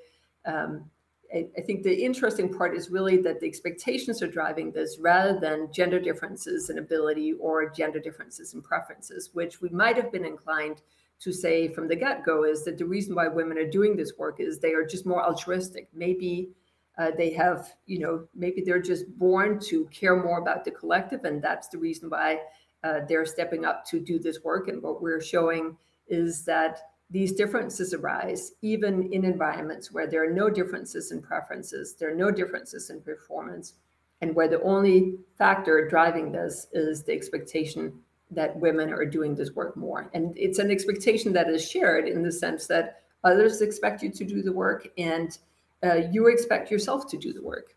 um, 0.47 0.91
I, 1.33 1.47
I, 1.57 1.61
think 1.61 1.83
the 1.83 2.05
interesting 2.05 2.53
part 2.53 2.75
is 2.77 2.91
really 2.91 3.19
that 3.19 3.41
the 3.41 3.47
expectations 3.47 4.23
are 4.23 4.27
driving 4.27 4.73
this 4.73 4.99
rather 4.99 5.39
than 5.39 5.73
gender 5.73 5.99
differences 5.99 6.71
in 6.71 6.79
ability 6.79 7.35
or 7.35 7.71
gender 7.71 7.99
differences 7.99 8.55
in 8.55 8.63
preferences, 8.63 9.31
which 9.33 9.61
we 9.61 9.69
might 9.71 9.97
have 9.97 10.13
been 10.13 10.25
inclined 10.25 10.83
to 11.21 11.33
say 11.33 11.69
from 11.69 11.89
the 11.89 11.97
get 11.97 12.25
go 12.25 12.45
is 12.45 12.65
that 12.65 12.79
the 12.79 12.85
reason 12.85 13.15
why 13.15 13.29
women 13.29 13.59
are 13.59 13.69
doing 13.69 13.97
this 13.97 14.13
work 14.19 14.41
is 14.41 14.59
they 14.59 14.73
are 14.73 14.85
just 14.85 15.07
more 15.07 15.25
altruistic. 15.25 15.89
Maybe 15.95 16.51
uh, 16.99 17.11
they 17.17 17.33
have, 17.33 17.75
you 17.87 17.99
know, 17.99 18.27
maybe 18.35 18.63
they're 18.63 18.81
just 18.81 19.07
born 19.19 19.59
to 19.59 19.87
care 19.87 20.23
more 20.23 20.39
about 20.39 20.65
the 20.65 20.71
collective, 20.71 21.25
and 21.25 21.43
that's 21.43 21.69
the 21.69 21.79
reason 21.79 22.09
why 22.09 22.41
uh, 22.85 23.01
they're 23.09 23.27
stepping 23.27 23.65
up 23.65 23.85
to 23.87 23.99
do 23.99 24.19
this 24.19 24.43
work. 24.45 24.69
And 24.69 24.83
what 24.83 25.03
we're 25.03 25.21
showing 25.21 25.77
is 26.09 26.45
that 26.45 26.79
these 27.11 27.33
differences 27.33 27.95
arise 27.95 28.53
even 28.63 29.13
in 29.13 29.25
environments 29.25 29.93
where 29.93 30.07
there 30.07 30.25
are 30.25 30.33
no 30.33 30.49
differences 30.49 31.13
in 31.13 31.21
preferences, 31.21 31.95
there 31.99 32.11
are 32.11 32.17
no 32.17 32.31
differences 32.31 32.91
in 32.91 33.01
performance, 33.01 33.75
and 34.21 34.35
where 34.35 34.49
the 34.49 34.63
only 34.63 35.19
factor 35.37 35.89
driving 35.89 36.33
this 36.33 36.67
is 36.73 37.03
the 37.03 37.13
expectation 37.13 37.93
that 38.31 38.57
women 38.57 38.93
are 38.93 39.05
doing 39.05 39.35
this 39.35 39.53
work 39.53 39.77
more. 39.77 40.11
And 40.15 40.37
it's 40.37 40.59
an 40.59 40.71
expectation 40.71 41.33
that 41.35 41.49
is 41.49 41.69
shared 41.69 42.09
in 42.09 42.23
the 42.23 42.33
sense 42.33 42.67
that 42.69 43.03
others 43.23 43.61
expect 43.61 44.03
you 44.03 44.11
to 44.11 44.25
do 44.25 44.43
the 44.43 44.53
work 44.53 44.89
and 44.97 45.37
uh, 45.85 45.95
you 46.11 46.29
expect 46.29 46.71
yourself 46.71 47.07
to 47.09 47.17
do 47.17 47.33
the 47.33 47.43
work. 47.43 47.75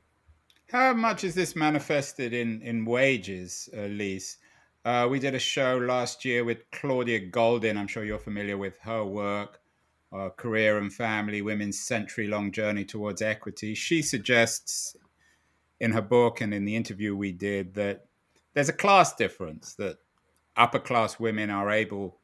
How 0.71 0.93
much 0.93 1.23
is 1.23 1.35
this 1.35 1.55
manifested 1.55 2.33
in, 2.33 2.61
in 2.61 2.85
wages, 2.85 3.69
uh, 3.75 3.87
Lise? 3.87 4.37
Uh, 4.83 5.07
we 5.09 5.19
did 5.19 5.35
a 5.35 5.39
show 5.39 5.77
last 5.77 6.23
year 6.23 6.43
with 6.43 6.69
Claudia 6.71 7.29
Goldin. 7.29 7.77
I'm 7.77 7.87
sure 7.87 8.03
you're 8.03 8.19
familiar 8.19 8.57
with 8.57 8.77
her 8.79 9.03
work, 9.03 9.59
uh, 10.13 10.29
Career 10.29 10.77
and 10.77 10.91
Family 10.91 11.41
Women's 11.41 11.79
Century 11.79 12.27
Long 12.27 12.51
Journey 12.51 12.85
Towards 12.85 13.21
Equity. 13.21 13.75
She 13.75 14.01
suggests 14.01 14.95
in 15.79 15.91
her 15.91 16.01
book 16.01 16.41
and 16.41 16.53
in 16.53 16.65
the 16.65 16.75
interview 16.75 17.15
we 17.15 17.31
did 17.31 17.73
that 17.75 18.05
there's 18.53 18.69
a 18.69 18.73
class 18.73 19.13
difference, 19.15 19.75
that 19.75 19.97
upper 20.55 20.79
class 20.79 21.19
women 21.19 21.49
are 21.49 21.69
able 21.69 22.19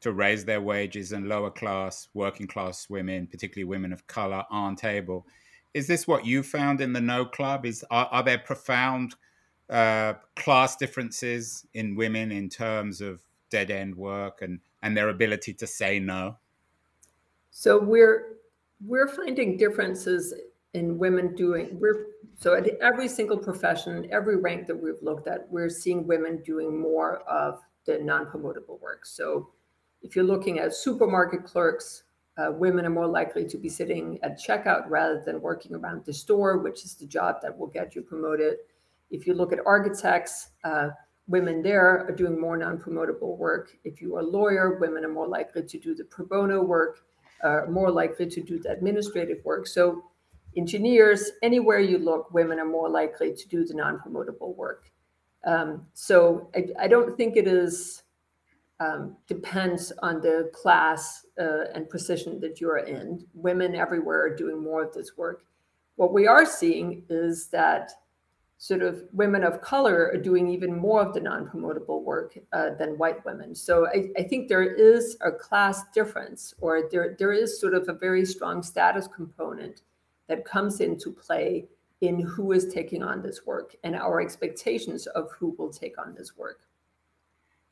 to 0.00 0.12
raise 0.12 0.44
their 0.44 0.60
wages 0.60 1.12
and 1.12 1.28
lower 1.28 1.50
class, 1.50 2.08
working 2.14 2.46
class 2.46 2.88
women, 2.88 3.26
particularly 3.26 3.64
women 3.64 3.92
of 3.92 4.06
color, 4.06 4.44
aren't 4.50 4.84
able. 4.84 5.26
Is 5.74 5.86
this 5.86 6.08
what 6.08 6.26
you 6.26 6.42
found 6.42 6.80
in 6.80 6.92
the 6.92 7.00
No 7.00 7.24
Club? 7.24 7.64
Is 7.64 7.84
are, 7.90 8.06
are 8.06 8.22
there 8.22 8.38
profound 8.38 9.14
uh, 9.68 10.14
class 10.36 10.76
differences 10.76 11.66
in 11.74 11.94
women 11.94 12.32
in 12.32 12.48
terms 12.48 13.00
of 13.00 13.20
dead 13.50 13.70
end 13.70 13.94
work 13.94 14.42
and, 14.42 14.58
and 14.82 14.96
their 14.96 15.10
ability 15.10 15.54
to 15.54 15.66
say 15.66 16.00
no? 16.00 16.36
So 17.50 17.78
we're 17.78 18.36
we're 18.84 19.08
finding 19.08 19.56
differences 19.56 20.34
in 20.72 20.96
women 20.98 21.34
doing 21.34 21.78
we're 21.78 22.06
so 22.36 22.54
at 22.54 22.66
every 22.80 23.06
single 23.06 23.36
profession, 23.36 24.08
every 24.10 24.36
rank 24.36 24.66
that 24.66 24.82
we've 24.82 25.02
looked 25.02 25.28
at, 25.28 25.46
we're 25.50 25.68
seeing 25.68 26.06
women 26.06 26.42
doing 26.42 26.80
more 26.80 27.18
of 27.28 27.60
the 27.84 27.98
non-promotable 27.98 28.80
work. 28.80 29.04
So 29.04 29.50
if 30.02 30.16
you're 30.16 30.24
looking 30.24 30.58
at 30.58 30.74
supermarket 30.74 31.44
clerks, 31.44 32.04
uh, 32.38 32.52
women 32.52 32.86
are 32.86 32.90
more 32.90 33.06
likely 33.06 33.44
to 33.44 33.58
be 33.58 33.68
sitting 33.68 34.18
at 34.22 34.40
checkout 34.40 34.88
rather 34.88 35.22
than 35.24 35.40
working 35.40 35.74
around 35.74 36.04
the 36.04 36.12
store, 36.12 36.58
which 36.58 36.84
is 36.84 36.94
the 36.94 37.06
job 37.06 37.36
that 37.42 37.56
will 37.56 37.66
get 37.66 37.94
you 37.94 38.02
promoted. 38.02 38.56
If 39.10 39.26
you 39.26 39.34
look 39.34 39.52
at 39.52 39.58
architects, 39.66 40.50
uh, 40.64 40.90
women 41.26 41.62
there 41.62 42.06
are 42.06 42.12
doing 42.12 42.40
more 42.40 42.56
non-promotable 42.56 43.36
work. 43.36 43.76
If 43.84 44.00
you 44.00 44.16
are 44.16 44.20
a 44.20 44.24
lawyer, 44.24 44.78
women 44.78 45.04
are 45.04 45.12
more 45.12 45.28
likely 45.28 45.62
to 45.64 45.78
do 45.78 45.94
the 45.94 46.04
pro 46.04 46.24
bono 46.24 46.62
work, 46.62 47.00
uh, 47.42 47.62
more 47.68 47.90
likely 47.90 48.26
to 48.26 48.40
do 48.40 48.58
the 48.58 48.70
administrative 48.70 49.44
work. 49.44 49.66
So 49.66 50.04
engineers, 50.56 51.30
anywhere 51.42 51.80
you 51.80 51.98
look, 51.98 52.32
women 52.32 52.58
are 52.58 52.66
more 52.66 52.88
likely 52.88 53.34
to 53.34 53.48
do 53.48 53.64
the 53.64 53.74
non-promotable 53.74 54.56
work. 54.56 54.90
Um, 55.44 55.86
so 55.94 56.50
I, 56.54 56.66
I, 56.84 56.88
don't 56.88 57.16
think 57.16 57.34
it 57.36 57.46
is 57.46 58.02
um, 58.80 59.16
depends 59.26 59.92
on 60.02 60.20
the 60.20 60.50
class 60.54 61.26
uh, 61.38 61.64
and 61.74 61.88
position 61.88 62.40
that 62.40 62.60
you're 62.60 62.78
in. 62.78 63.26
Women 63.34 63.74
everywhere 63.74 64.22
are 64.22 64.34
doing 64.34 64.62
more 64.62 64.82
of 64.82 64.92
this 64.94 65.16
work. 65.16 65.44
What 65.96 66.14
we 66.14 66.26
are 66.26 66.46
seeing 66.46 67.04
is 67.10 67.48
that 67.48 67.92
sort 68.56 68.82
of 68.82 69.04
women 69.12 69.44
of 69.44 69.60
color 69.60 70.10
are 70.12 70.20
doing 70.20 70.46
even 70.48 70.74
more 70.74 71.00
of 71.00 71.14
the 71.14 71.20
non-promotable 71.20 72.02
work 72.02 72.38
uh, 72.52 72.70
than 72.78 72.98
white 72.98 73.24
women. 73.24 73.54
So 73.54 73.86
I, 73.86 74.08
I, 74.18 74.22
think 74.22 74.48
there 74.48 74.62
is 74.62 75.16
a 75.22 75.32
class 75.32 75.84
difference, 75.94 76.52
or 76.60 76.82
there 76.90 77.16
there 77.18 77.32
is 77.32 77.58
sort 77.58 77.72
of 77.72 77.88
a 77.88 77.94
very 77.94 78.24
strong 78.26 78.62
status 78.62 79.08
component 79.08 79.80
that 80.28 80.44
comes 80.44 80.80
into 80.80 81.10
play 81.10 81.68
in 82.02 82.20
who 82.20 82.52
is 82.52 82.72
taking 82.72 83.02
on 83.02 83.22
this 83.22 83.46
work 83.46 83.76
and 83.82 83.94
our 83.94 84.20
expectations 84.20 85.06
of 85.06 85.30
who 85.32 85.54
will 85.58 85.70
take 85.70 85.98
on 85.98 86.14
this 86.14 86.36
work. 86.36 86.60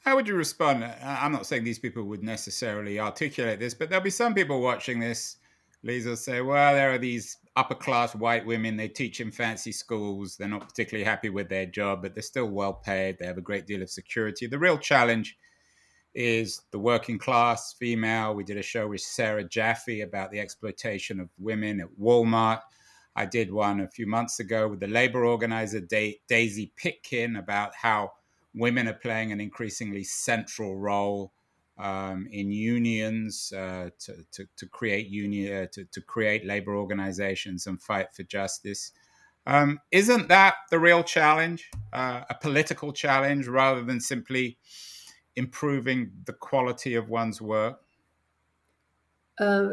How 0.00 0.16
would 0.16 0.28
you 0.28 0.34
respond? 0.34 0.84
I'm 0.84 1.32
not 1.32 1.46
saying 1.46 1.64
these 1.64 1.78
people 1.78 2.04
would 2.04 2.22
necessarily 2.22 2.98
articulate 2.98 3.60
this, 3.60 3.74
but 3.74 3.90
there'll 3.90 4.02
be 4.02 4.10
some 4.10 4.34
people 4.34 4.60
watching 4.60 5.00
this. 5.00 5.36
Lisa 5.84 6.16
say, 6.16 6.40
well, 6.40 6.74
there 6.74 6.92
are 6.92 6.98
these 6.98 7.36
upper 7.54 7.74
class 7.74 8.14
white 8.14 8.44
women. 8.44 8.76
They 8.76 8.88
teach 8.88 9.20
in 9.20 9.30
fancy 9.30 9.70
schools. 9.70 10.36
They're 10.36 10.48
not 10.48 10.68
particularly 10.68 11.04
happy 11.04 11.30
with 11.30 11.48
their 11.48 11.66
job, 11.66 12.02
but 12.02 12.14
they're 12.14 12.22
still 12.22 12.48
well 12.48 12.72
paid. 12.72 13.18
They 13.18 13.26
have 13.26 13.38
a 13.38 13.42
great 13.42 13.66
deal 13.66 13.82
of 13.82 13.90
security. 13.90 14.46
The 14.46 14.58
real 14.58 14.78
challenge 14.78 15.36
is 16.14 16.62
the 16.72 16.78
working 16.78 17.18
class 17.18 17.74
female. 17.74 18.34
We 18.34 18.42
did 18.42 18.56
a 18.56 18.62
show 18.62 18.88
with 18.88 19.02
Sarah 19.02 19.44
Jaffe 19.44 20.00
about 20.00 20.32
the 20.32 20.40
exploitation 20.40 21.20
of 21.20 21.28
women 21.38 21.80
at 21.80 21.88
Walmart. 22.00 22.60
I 23.14 23.26
did 23.26 23.52
one 23.52 23.80
a 23.80 23.88
few 23.88 24.06
months 24.06 24.40
ago 24.40 24.68
with 24.68 24.80
the 24.80 24.88
labor 24.88 25.24
organizer 25.24 25.80
Daisy 25.80 26.72
Pitkin 26.76 27.36
about 27.36 27.74
how 27.76 28.12
women 28.58 28.88
are 28.88 28.94
playing 28.94 29.32
an 29.32 29.40
increasingly 29.40 30.04
central 30.04 30.76
role 30.76 31.32
um, 31.78 32.26
in 32.30 32.50
unions 32.50 33.52
uh, 33.56 33.90
to, 34.00 34.24
to, 34.32 34.46
to, 34.56 34.66
create 34.66 35.06
union 35.08 35.62
uh, 35.62 35.66
to, 35.72 35.84
to 35.84 36.00
create 36.00 36.44
labor 36.44 36.76
organizations 36.76 37.66
and 37.68 37.80
fight 37.80 38.08
for 38.14 38.24
justice. 38.24 38.92
Um, 39.46 39.80
isn't 39.92 40.28
that 40.28 40.56
the 40.70 40.78
real 40.78 41.04
challenge, 41.04 41.70
uh, 41.92 42.22
a 42.28 42.34
political 42.34 42.92
challenge, 42.92 43.46
rather 43.46 43.82
than 43.82 44.00
simply 44.00 44.58
improving 45.36 46.10
the 46.24 46.32
quality 46.32 46.96
of 46.96 47.08
one's 47.08 47.40
work? 47.40 47.80
Uh, 49.40 49.68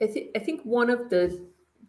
I, 0.00 0.06
th- 0.06 0.30
I 0.34 0.38
think 0.38 0.62
one 0.62 0.88
of 0.88 1.10
the 1.10 1.38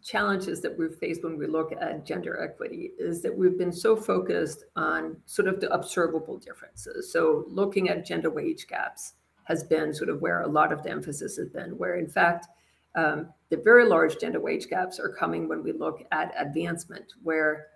challenges 0.04 0.60
that 0.60 0.78
we've 0.78 0.94
faced 0.96 1.24
when 1.24 1.38
we 1.38 1.46
look 1.46 1.72
at 1.72 2.04
gender 2.04 2.40
equity 2.42 2.92
is 2.98 3.22
that 3.22 3.34
we've 3.34 3.58
been 3.58 3.72
so 3.72 3.96
focused 3.96 4.64
on 4.76 5.16
sort 5.24 5.48
of 5.48 5.60
the 5.60 5.72
observable 5.72 6.36
differences. 6.36 7.10
So, 7.10 7.44
looking 7.48 7.88
at 7.88 8.04
gender 8.04 8.30
wage 8.30 8.66
gaps 8.68 9.14
has 9.44 9.64
been 9.64 9.94
sort 9.94 10.10
of 10.10 10.20
where 10.20 10.42
a 10.42 10.48
lot 10.48 10.72
of 10.72 10.82
the 10.82 10.90
emphasis 10.90 11.36
has 11.36 11.48
been, 11.48 11.76
where 11.78 11.96
in 11.96 12.06
fact, 12.06 12.46
um, 12.94 13.30
the 13.48 13.56
very 13.56 13.86
large 13.86 14.18
gender 14.18 14.40
wage 14.40 14.68
gaps 14.68 15.00
are 15.00 15.08
coming 15.08 15.48
when 15.48 15.62
we 15.62 15.72
look 15.72 16.04
at 16.12 16.32
advancement, 16.38 17.14
where 17.22 17.66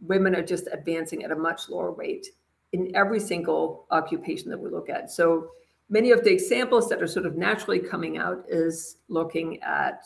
women 0.00 0.36
are 0.36 0.42
just 0.42 0.68
advancing 0.72 1.24
at 1.24 1.32
a 1.32 1.36
much 1.36 1.68
lower 1.68 1.90
rate 1.92 2.26
in 2.72 2.94
every 2.94 3.20
single 3.20 3.86
occupation 3.90 4.50
that 4.50 4.58
we 4.58 4.70
look 4.70 4.88
at. 4.88 5.10
So 5.10 5.50
many 5.88 6.10
of 6.10 6.24
the 6.24 6.32
examples 6.32 6.88
that 6.88 7.02
are 7.02 7.06
sort 7.06 7.26
of 7.26 7.36
naturally 7.36 7.78
coming 7.78 8.18
out 8.18 8.44
is 8.48 8.96
looking 9.08 9.62
at, 9.62 10.04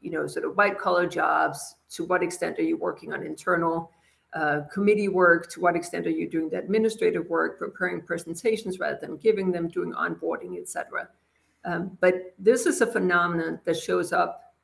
you 0.00 0.10
know, 0.10 0.26
sort 0.26 0.44
of 0.44 0.56
white 0.56 0.78
collar 0.78 1.06
jobs. 1.06 1.76
To 1.90 2.04
what 2.04 2.22
extent 2.22 2.58
are 2.58 2.62
you 2.62 2.76
working 2.76 3.12
on 3.12 3.24
internal 3.24 3.90
uh, 4.32 4.62
committee 4.72 5.08
work? 5.08 5.50
To 5.52 5.60
what 5.60 5.76
extent 5.76 6.06
are 6.06 6.10
you 6.10 6.28
doing 6.28 6.48
the 6.48 6.58
administrative 6.58 7.28
work, 7.28 7.58
preparing 7.58 8.02
presentations 8.02 8.78
rather 8.78 8.98
than 9.00 9.16
giving 9.16 9.52
them, 9.52 9.68
doing 9.68 9.92
onboarding, 9.92 10.60
etc. 10.60 11.08
Um, 11.64 11.96
but 12.00 12.34
this 12.38 12.66
is 12.66 12.80
a 12.80 12.86
phenomenon 12.86 13.60
that 13.64 13.76
shows 13.76 14.12
up 14.12 14.54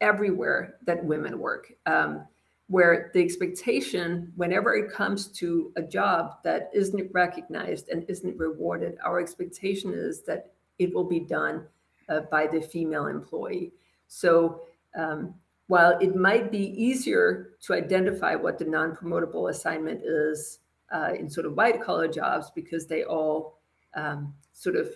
everywhere 0.00 0.76
that 0.86 1.04
women 1.04 1.38
work, 1.38 1.72
um, 1.86 2.26
where 2.68 3.10
the 3.14 3.22
expectation, 3.22 4.32
whenever 4.36 4.74
it 4.74 4.90
comes 4.90 5.28
to 5.28 5.72
a 5.76 5.82
job 5.82 6.42
that 6.42 6.70
isn't 6.74 7.10
recognized 7.12 7.88
and 7.88 8.04
isn't 8.08 8.36
rewarded, 8.38 8.96
our 9.04 9.20
expectation 9.20 9.92
is 9.94 10.22
that 10.22 10.52
it 10.78 10.92
will 10.94 11.04
be 11.04 11.20
done 11.20 11.66
uh, 12.08 12.20
by 12.30 12.46
the 12.46 12.60
female 12.60 13.06
employee. 13.06 13.72
So 14.08 14.62
um, 14.96 15.34
while 15.66 15.98
it 15.98 16.14
might 16.14 16.50
be 16.50 16.70
easier 16.80 17.50
to 17.62 17.74
identify 17.74 18.34
what 18.34 18.58
the 18.58 18.64
non-promotable 18.64 19.50
assignment 19.50 20.02
is 20.04 20.58
uh, 20.94 21.12
in 21.18 21.28
sort 21.28 21.46
of 21.46 21.56
white 21.56 21.82
collar 21.82 22.08
jobs 22.08 22.50
because 22.54 22.86
they 22.86 23.04
all 23.04 23.58
um, 23.94 24.34
sort 24.52 24.76
of 24.76 24.88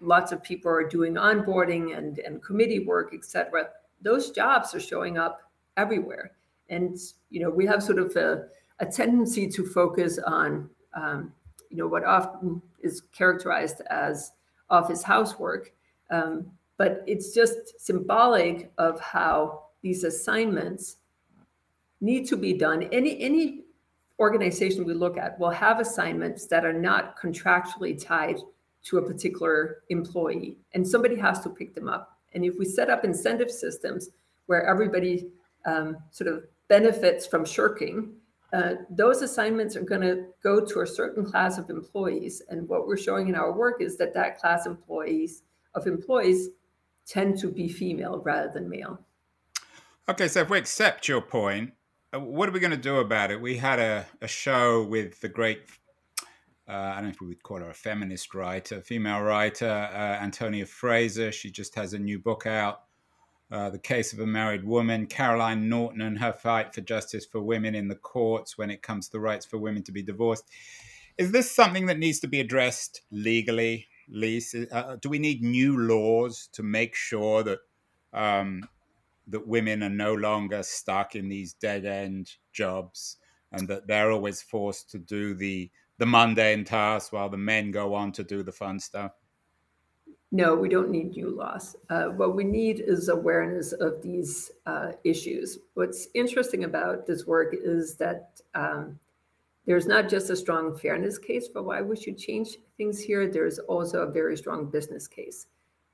lots 0.00 0.32
of 0.32 0.42
people 0.42 0.70
are 0.70 0.88
doing 0.88 1.14
onboarding 1.14 1.96
and, 1.96 2.18
and 2.20 2.42
committee 2.42 2.80
work, 2.80 3.12
et 3.14 3.24
cetera. 3.24 3.68
Those 4.02 4.30
jobs 4.30 4.74
are 4.74 4.80
showing 4.80 5.18
up 5.18 5.40
everywhere. 5.76 6.32
And 6.68 6.98
you 7.30 7.40
know, 7.40 7.50
we 7.50 7.66
have 7.66 7.82
sort 7.82 7.98
of 7.98 8.14
a, 8.16 8.46
a 8.80 8.86
tendency 8.86 9.48
to 9.48 9.66
focus 9.66 10.18
on 10.26 10.70
um, 10.94 11.32
you 11.70 11.76
know, 11.76 11.88
what 11.88 12.04
often 12.04 12.62
is 12.82 13.02
characterized 13.12 13.80
as 13.90 14.30
office 14.70 15.02
housework. 15.02 15.72
Um, 16.10 16.46
but 16.76 17.02
it's 17.06 17.32
just 17.32 17.80
symbolic 17.80 18.72
of 18.78 19.00
how 19.00 19.64
these 19.82 20.04
assignments 20.04 20.96
need 22.00 22.26
to 22.28 22.36
be 22.36 22.52
done. 22.52 22.84
Any 22.84 23.20
any 23.20 23.60
organization 24.18 24.84
we 24.84 24.94
look 24.94 25.16
at 25.16 25.38
will 25.38 25.50
have 25.50 25.80
assignments 25.80 26.46
that 26.46 26.64
are 26.64 26.72
not 26.72 27.18
contractually 27.18 28.00
tied 28.00 28.38
to 28.84 28.98
a 28.98 29.02
particular 29.02 29.82
employee, 29.88 30.58
and 30.72 30.86
somebody 30.86 31.16
has 31.16 31.40
to 31.40 31.50
pick 31.50 31.74
them 31.74 31.88
up. 31.88 32.18
And 32.34 32.44
if 32.44 32.58
we 32.58 32.64
set 32.64 32.90
up 32.90 33.04
incentive 33.04 33.50
systems 33.50 34.10
where 34.46 34.66
everybody 34.66 35.28
um, 35.66 35.96
sort 36.10 36.28
of 36.28 36.44
benefits 36.68 37.26
from 37.26 37.44
shirking, 37.44 38.12
uh, 38.52 38.74
those 38.90 39.22
assignments 39.22 39.74
are 39.76 39.82
going 39.82 40.00
to 40.00 40.26
go 40.42 40.64
to 40.64 40.80
a 40.80 40.86
certain 40.86 41.24
class 41.24 41.58
of 41.58 41.70
employees. 41.70 42.42
And 42.48 42.68
what 42.68 42.86
we're 42.86 42.96
showing 42.96 43.28
in 43.28 43.34
our 43.34 43.52
work 43.52 43.80
is 43.80 43.96
that 43.98 44.14
that 44.14 44.38
class 44.38 44.66
of 44.66 44.72
employees 44.72 45.42
of 45.74 45.86
employees 45.86 46.50
tend 47.06 47.38
to 47.38 47.48
be 47.48 47.68
female 47.68 48.22
rather 48.24 48.50
than 48.52 48.68
male. 48.68 48.98
Okay, 50.08 50.28
so 50.28 50.40
if 50.40 50.50
we 50.50 50.58
accept 50.58 51.08
your 51.08 51.22
point, 51.22 51.72
uh, 52.14 52.20
what 52.20 52.48
are 52.48 52.52
we 52.52 52.60
going 52.60 52.70
to 52.70 52.76
do 52.76 52.96
about 52.96 53.30
it? 53.30 53.40
We 53.40 53.56
had 53.56 53.78
a, 53.78 54.06
a 54.20 54.28
show 54.28 54.82
with 54.84 55.20
the 55.20 55.28
great, 55.28 55.62
uh, 56.68 56.72
I 56.72 56.94
don't 56.96 57.04
know 57.04 57.10
if 57.10 57.20
we 57.20 57.28
would 57.28 57.42
call 57.42 57.58
her 57.58 57.70
a 57.70 57.74
feminist 57.74 58.34
writer, 58.34 58.80
female 58.82 59.22
writer, 59.22 59.68
uh, 59.68 60.22
Antonia 60.22 60.66
Fraser. 60.66 61.32
She 61.32 61.50
just 61.50 61.74
has 61.74 61.94
a 61.94 61.98
new 61.98 62.18
book 62.18 62.46
out, 62.46 62.82
uh, 63.50 63.70
The 63.70 63.78
Case 63.78 64.12
of 64.12 64.20
a 64.20 64.26
Married 64.26 64.64
Woman. 64.64 65.06
Caroline 65.06 65.68
Norton 65.68 66.02
and 66.02 66.18
her 66.18 66.32
fight 66.32 66.74
for 66.74 66.82
justice 66.82 67.24
for 67.24 67.40
women 67.40 67.74
in 67.74 67.88
the 67.88 67.94
courts 67.94 68.58
when 68.58 68.70
it 68.70 68.82
comes 68.82 69.06
to 69.06 69.12
the 69.12 69.20
rights 69.20 69.46
for 69.46 69.58
women 69.58 69.82
to 69.84 69.92
be 69.92 70.02
divorced. 70.02 70.44
Is 71.16 71.32
this 71.32 71.50
something 71.50 71.86
that 71.86 71.98
needs 71.98 72.20
to 72.20 72.26
be 72.26 72.40
addressed 72.40 73.02
legally, 73.10 73.88
Lise? 74.08 74.54
Uh, 74.70 74.96
do 75.00 75.08
we 75.08 75.18
need 75.18 75.42
new 75.42 75.78
laws 75.78 76.48
to 76.52 76.62
make 76.62 76.94
sure 76.94 77.42
that 77.42 77.58
um, 78.12 78.68
that 79.28 79.46
women 79.46 79.82
are 79.82 79.88
no 79.88 80.14
longer 80.14 80.62
stuck 80.62 81.16
in 81.16 81.28
these 81.28 81.54
dead 81.54 81.84
end 81.84 82.30
jobs 82.52 83.16
and 83.52 83.68
that 83.68 83.86
they're 83.86 84.10
always 84.10 84.42
forced 84.42 84.90
to 84.90 84.98
do 84.98 85.34
the 85.34 85.70
the 85.98 86.06
mundane 86.06 86.64
tasks 86.64 87.12
while 87.12 87.28
the 87.28 87.36
men 87.36 87.70
go 87.70 87.94
on 87.94 88.12
to 88.12 88.24
do 88.24 88.42
the 88.42 88.52
fun 88.52 88.80
stuff? 88.80 89.12
No, 90.32 90.56
we 90.56 90.68
don't 90.68 90.90
need 90.90 91.12
new 91.12 91.30
laws. 91.30 91.76
Uh, 91.88 92.06
what 92.06 92.34
we 92.34 92.42
need 92.42 92.80
is 92.80 93.08
awareness 93.08 93.70
of 93.72 94.02
these 94.02 94.50
uh, 94.66 94.92
issues. 95.04 95.58
What's 95.74 96.08
interesting 96.12 96.64
about 96.64 97.06
this 97.06 97.24
work 97.24 97.54
is 97.54 97.94
that 97.98 98.40
um, 98.56 98.98
there's 99.66 99.86
not 99.86 100.08
just 100.08 100.30
a 100.30 100.36
strong 100.36 100.76
fairness 100.76 101.18
case 101.18 101.48
for 101.48 101.62
why 101.62 101.80
we 101.80 101.96
should 101.96 102.18
change 102.18 102.58
things 102.76 103.00
here, 103.00 103.26
there's 103.26 103.58
also 103.60 104.02
a 104.02 104.10
very 104.10 104.36
strong 104.36 104.70
business 104.70 105.08
case. 105.08 105.46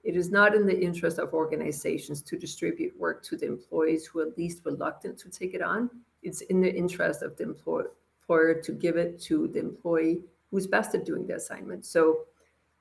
It 0.02 0.16
is 0.16 0.30
not 0.30 0.54
in 0.54 0.66
the 0.66 0.78
interest 0.78 1.18
of 1.18 1.34
organizations 1.34 2.22
to 2.22 2.38
distribute 2.38 2.98
work 2.98 3.22
to 3.24 3.36
the 3.36 3.46
employees 3.46 4.06
who 4.06 4.20
are 4.20 4.32
least 4.36 4.62
reluctant 4.64 5.18
to 5.18 5.30
take 5.30 5.54
it 5.54 5.62
on. 5.62 5.90
It's 6.22 6.40
in 6.42 6.60
the 6.60 6.74
interest 6.74 7.22
of 7.22 7.36
the 7.36 7.44
employer 7.44 8.54
to 8.54 8.72
give 8.72 8.96
it 8.96 9.20
to 9.22 9.48
the 9.48 9.60
employee 9.60 10.22
who's 10.50 10.66
best 10.66 10.94
at 10.94 11.04
doing 11.04 11.26
the 11.26 11.36
assignment. 11.36 11.84
So 11.86 12.20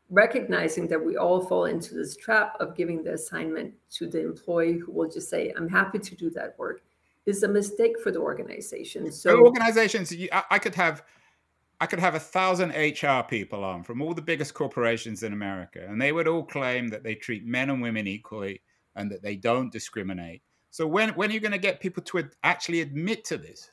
recognizing 0.09 0.87
that 0.87 1.03
we 1.03 1.17
all 1.17 1.45
fall 1.45 1.65
into 1.65 1.93
this 1.93 2.15
trap 2.15 2.55
of 2.59 2.75
giving 2.75 3.03
the 3.03 3.13
assignment 3.13 3.73
to 3.91 4.07
the 4.07 4.23
employee 4.23 4.77
who 4.77 4.91
will 4.91 5.09
just 5.09 5.29
say, 5.29 5.53
I'm 5.55 5.69
happy 5.69 5.99
to 5.99 6.15
do 6.15 6.29
that 6.31 6.57
work, 6.57 6.81
is 7.25 7.43
a 7.43 7.47
mistake 7.47 7.99
for 8.01 8.11
the 8.11 8.19
organization. 8.19 9.11
So 9.11 9.43
organizations, 9.43 10.13
I 10.31 10.59
could 10.59 10.75
have 10.75 11.03
I 11.81 11.85
could 11.85 11.99
have 11.99 12.15
a 12.15 12.19
thousand 12.19 12.71
HR 12.71 13.23
people 13.23 13.63
on 13.63 13.83
from 13.83 14.01
all 14.01 14.13
the 14.13 14.21
biggest 14.21 14.53
corporations 14.53 15.23
in 15.23 15.31
America, 15.31 15.85
and 15.87 16.01
they 16.01 16.11
would 16.11 16.27
all 16.27 16.43
claim 16.43 16.89
that 16.89 17.03
they 17.03 17.15
treat 17.15 17.45
men 17.45 17.69
and 17.69 17.81
women 17.81 18.07
equally 18.07 18.61
and 18.95 19.09
that 19.11 19.21
they 19.21 19.35
don't 19.35 19.71
discriminate. 19.71 20.41
So 20.71 20.85
when 20.85 21.09
when 21.11 21.29
are 21.29 21.33
you 21.33 21.39
going 21.39 21.53
to 21.53 21.57
get 21.57 21.79
people 21.79 22.03
to 22.03 22.29
actually 22.43 22.81
admit 22.81 23.23
to 23.25 23.37
this? 23.37 23.71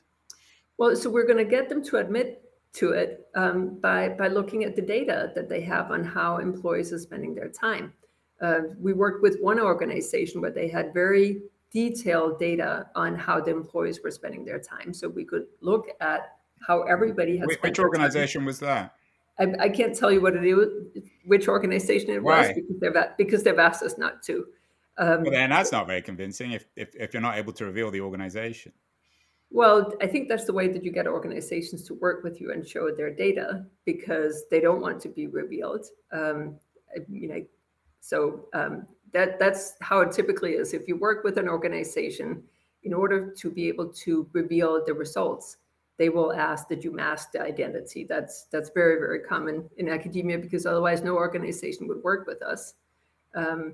Well, 0.77 0.95
so 0.95 1.09
we're 1.09 1.25
going 1.25 1.43
to 1.43 1.49
get 1.49 1.69
them 1.69 1.83
to 1.85 1.97
admit 1.97 2.43
to 2.73 2.91
it 2.91 3.27
um, 3.35 3.79
by 3.79 4.09
by 4.09 4.27
looking 4.27 4.63
at 4.63 4.75
the 4.75 4.81
data 4.81 5.31
that 5.35 5.49
they 5.49 5.61
have 5.61 5.91
on 5.91 6.03
how 6.03 6.37
employees 6.37 6.93
are 6.93 6.99
spending 6.99 7.35
their 7.35 7.49
time. 7.49 7.93
Uh, 8.39 8.59
we 8.79 8.93
worked 8.93 9.21
with 9.21 9.39
one 9.41 9.59
organization 9.59 10.41
where 10.41 10.51
they 10.51 10.67
had 10.67 10.93
very 10.93 11.41
detailed 11.71 12.39
data 12.39 12.87
on 12.95 13.15
how 13.15 13.39
the 13.41 13.51
employees 13.51 13.99
were 14.03 14.11
spending 14.11 14.45
their 14.45 14.59
time, 14.59 14.93
so 14.93 15.07
we 15.07 15.25
could 15.25 15.45
look 15.61 15.87
at 16.01 16.37
how 16.65 16.83
everybody 16.83 17.37
has. 17.37 17.47
Which, 17.47 17.61
which 17.61 17.79
organization 17.79 18.45
was 18.45 18.59
that? 18.59 18.95
I, 19.39 19.53
I, 19.59 19.69
can't 19.69 19.95
tell 19.95 20.11
you 20.11 20.21
what 20.21 20.35
it 20.35 20.43
is, 20.43 21.03
which 21.25 21.47
organization 21.47 22.09
it 22.09 22.23
Why? 22.23 22.39
was 22.39 22.47
because 22.55 22.79
they've 22.79 23.17
because 23.17 23.43
they've 23.43 23.59
asked 23.59 23.83
us 23.83 23.97
not 23.97 24.23
to. 24.23 24.45
Um, 24.97 25.21
well, 25.23 25.31
then 25.31 25.51
that's 25.51 25.71
not 25.71 25.85
very 25.85 26.01
convincing 26.01 26.51
if, 26.51 26.65
if 26.75 26.95
if 26.95 27.13
you're 27.13 27.21
not 27.21 27.37
able 27.37 27.53
to 27.53 27.65
reveal 27.65 27.91
the 27.91 28.01
organization. 28.01 28.71
Well, 29.49 29.93
I 30.01 30.07
think 30.07 30.27
that's 30.27 30.45
the 30.45 30.53
way 30.53 30.67
that 30.67 30.83
you 30.83 30.91
get 30.91 31.07
organizations 31.07 31.83
to 31.83 31.93
work 31.93 32.23
with 32.23 32.41
you 32.41 32.51
and 32.51 32.67
show 32.67 32.91
their 32.91 33.13
data 33.13 33.65
because 33.85 34.43
they 34.51 34.59
don't 34.59 34.81
want 34.81 34.99
to 35.01 35.09
be 35.09 35.27
revealed. 35.27 35.85
Um, 36.11 36.57
you 37.09 37.29
know, 37.29 37.45
so 38.01 38.45
um, 38.53 38.87
that 39.13 39.39
that's 39.39 39.75
how 39.81 40.01
it 40.01 40.11
typically 40.11 40.53
is. 40.53 40.73
If 40.73 40.87
you 40.87 40.95
work 40.97 41.23
with 41.23 41.37
an 41.37 41.47
organization, 41.47 42.43
in 42.83 42.93
order 42.93 43.31
to 43.31 43.51
be 43.51 43.67
able 43.67 43.87
to 43.89 44.27
reveal 44.33 44.83
the 44.85 44.93
results, 44.93 45.57
they 45.97 46.09
will 46.09 46.31
ask 46.33 46.67
that 46.69 46.83
you 46.83 46.91
mask 46.91 47.31
the 47.31 47.41
identity. 47.41 48.05
That's 48.07 48.45
that's 48.51 48.69
very 48.69 48.99
very 48.99 49.19
common 49.19 49.69
in 49.77 49.89
academia 49.89 50.37
because 50.37 50.65
otherwise 50.65 51.03
no 51.03 51.15
organization 51.15 51.87
would 51.87 52.03
work 52.03 52.27
with 52.27 52.41
us. 52.41 52.75
Um, 53.35 53.73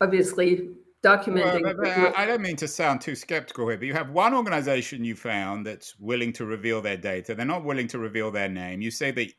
obviously, 0.00 0.70
documenting. 1.02 1.78
Well, 1.78 2.12
I 2.16 2.26
don't 2.26 2.42
mean 2.42 2.56
to 2.56 2.68
sound 2.68 3.00
too 3.00 3.14
skeptical 3.14 3.68
here, 3.68 3.78
but 3.78 3.86
you 3.86 3.94
have 3.94 4.10
one 4.10 4.34
organization 4.34 5.04
you 5.04 5.14
found 5.14 5.66
that's 5.66 5.98
willing 5.98 6.32
to 6.34 6.44
reveal 6.44 6.80
their 6.80 6.96
data. 6.96 7.34
They're 7.34 7.46
not 7.46 7.64
willing 7.64 7.88
to 7.88 7.98
reveal 7.98 8.30
their 8.30 8.48
name. 8.48 8.82
You 8.82 8.90
say 8.90 9.10
that 9.12 9.32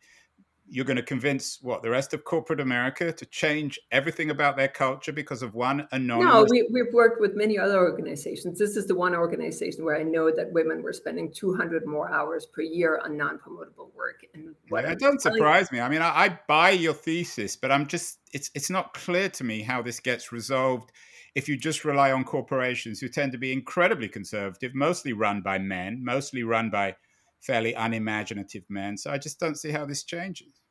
you're 0.67 0.85
going 0.85 0.97
to 0.97 1.03
convince 1.03 1.59
what 1.61 1.83
the 1.83 1.89
rest 1.89 2.13
of 2.13 2.23
corporate 2.23 2.59
America 2.59 3.11
to 3.11 3.25
change 3.25 3.79
everything 3.91 4.29
about 4.29 4.55
their 4.55 4.67
culture 4.67 5.11
because 5.11 5.41
of 5.41 5.53
one 5.53 5.87
anonymous. 5.91 6.33
No, 6.33 6.45
we, 6.49 6.67
we've 6.71 6.93
worked 6.93 7.19
with 7.19 7.35
many 7.35 7.57
other 7.57 7.79
organizations. 7.79 8.57
This 8.57 8.75
is 8.75 8.87
the 8.87 8.95
one 8.95 9.13
organization 9.13 9.83
where 9.83 9.97
I 9.97 10.03
know 10.03 10.31
that 10.31 10.51
women 10.51 10.81
were 10.81 10.93
spending 10.93 11.31
200 11.31 11.85
more 11.85 12.11
hours 12.11 12.45
per 12.45 12.61
year 12.61 13.01
on 13.03 13.17
non-promotable 13.17 13.93
work. 13.95 14.21
And 14.33 14.55
what 14.69 14.85
yeah, 14.85 14.95
doesn't 14.95 15.21
surprise 15.21 15.71
me. 15.71 15.79
I 15.79 15.89
mean, 15.89 16.01
I, 16.01 16.25
I 16.25 16.39
buy 16.47 16.71
your 16.71 16.93
thesis, 16.93 17.55
but 17.55 17.71
I'm 17.71 17.87
just 17.87 18.19
it's 18.31 18.49
it's 18.55 18.69
not 18.69 18.93
clear 18.93 19.29
to 19.29 19.43
me 19.43 19.61
how 19.61 19.81
this 19.81 19.99
gets 19.99 20.31
resolved 20.31 20.91
if 21.35 21.49
you 21.49 21.57
just 21.57 21.83
rely 21.83 22.11
on 22.11 22.23
corporations 22.23 22.99
who 22.99 23.09
tend 23.09 23.31
to 23.31 23.37
be 23.37 23.51
incredibly 23.51 24.07
conservative, 24.07 24.75
mostly 24.75 25.13
run 25.13 25.41
by 25.41 25.57
men, 25.57 26.03
mostly 26.03 26.43
run 26.43 26.69
by 26.69 26.95
fairly 27.43 27.73
unimaginative 27.73 28.63
men. 28.69 28.97
So 28.97 29.11
I 29.11 29.17
just 29.17 29.39
don't 29.39 29.57
see 29.57 29.69
how 29.69 29.85
this 29.85 30.03
changes. 30.03 30.61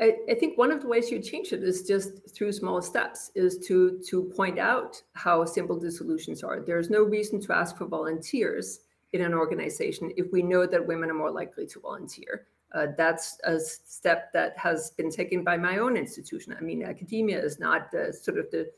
I, 0.00 0.14
I, 0.30 0.34
think 0.34 0.56
one 0.56 0.72
of 0.72 0.80
the 0.80 0.88
ways 0.88 1.10
you 1.10 1.20
change 1.20 1.52
it 1.52 1.62
is 1.62 1.82
just 1.82 2.34
through 2.34 2.52
small 2.52 2.80
steps, 2.80 3.30
is 3.34 3.58
to 3.66 4.00
to 4.08 4.32
point 4.34 4.58
out 4.58 5.02
how 5.12 5.44
simple 5.44 5.78
the 5.78 5.90
solutions 5.90 6.42
are. 6.42 6.60
There's 6.60 6.88
no 6.88 7.02
reason 7.02 7.40
to 7.42 7.54
ask 7.54 7.76
for 7.76 7.86
volunteers 7.86 8.80
in 9.12 9.20
an 9.20 9.34
organization 9.34 10.10
if 10.16 10.32
we 10.32 10.42
know 10.42 10.66
that 10.66 10.86
women 10.86 11.10
are 11.10 11.14
more 11.14 11.30
likely 11.30 11.66
to 11.66 11.80
volunteer. 11.80 12.46
Uh, 12.74 12.86
that's 12.96 13.36
a 13.44 13.60
step 13.60 14.32
that 14.32 14.56
has 14.56 14.92
been 14.92 15.10
taken 15.10 15.44
by 15.44 15.58
my 15.58 15.76
own 15.76 15.94
institution. 15.96 16.56
I 16.58 16.62
mean, 16.62 16.82
academia 16.82 17.38
is 17.44 17.58
not 17.58 17.90
the 17.90 18.14
sort 18.14 18.38
of 18.38 18.50
the 18.50 18.70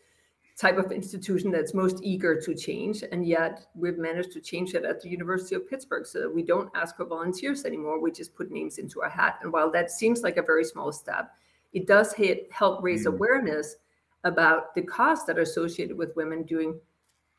type 0.56 0.78
of 0.78 0.92
institution 0.92 1.50
that's 1.50 1.74
most 1.74 1.98
eager 2.02 2.40
to 2.40 2.54
change. 2.54 3.02
And 3.10 3.26
yet 3.26 3.66
we've 3.74 3.98
managed 3.98 4.32
to 4.32 4.40
change 4.40 4.74
it 4.74 4.84
at 4.84 5.00
the 5.00 5.08
University 5.08 5.56
of 5.56 5.68
Pittsburgh 5.68 6.06
so 6.06 6.20
that 6.20 6.32
we 6.32 6.44
don't 6.44 6.70
ask 6.76 6.96
for 6.96 7.04
volunteers 7.04 7.64
anymore. 7.64 8.00
We 8.00 8.12
just 8.12 8.34
put 8.36 8.52
names 8.52 8.78
into 8.78 9.00
a 9.00 9.08
hat. 9.08 9.40
And 9.42 9.52
while 9.52 9.70
that 9.72 9.90
seems 9.90 10.22
like 10.22 10.36
a 10.36 10.42
very 10.42 10.64
small 10.64 10.92
step, 10.92 11.32
it 11.72 11.88
does 11.88 12.12
hit, 12.12 12.48
help 12.52 12.82
raise 12.84 13.04
mm. 13.04 13.14
awareness 13.14 13.76
about 14.22 14.74
the 14.74 14.82
costs 14.82 15.26
that 15.26 15.38
are 15.38 15.42
associated 15.42 15.98
with 15.98 16.16
women 16.16 16.44
doing 16.44 16.78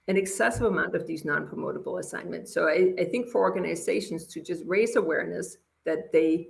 an 0.08 0.18
excessive 0.18 0.66
amount 0.66 0.94
of 0.94 1.08
these 1.08 1.26
non-promotable 1.26 2.00
assignments. 2.00 2.54
So 2.54 2.68
I, 2.68 2.94
I 3.00 3.06
think 3.06 3.30
for 3.30 3.42
organizations 3.42 4.28
to 4.28 4.42
just 4.42 4.64
raise 4.68 4.98
awareness 4.98 5.58
that 5.86 6.12
they 6.12 6.50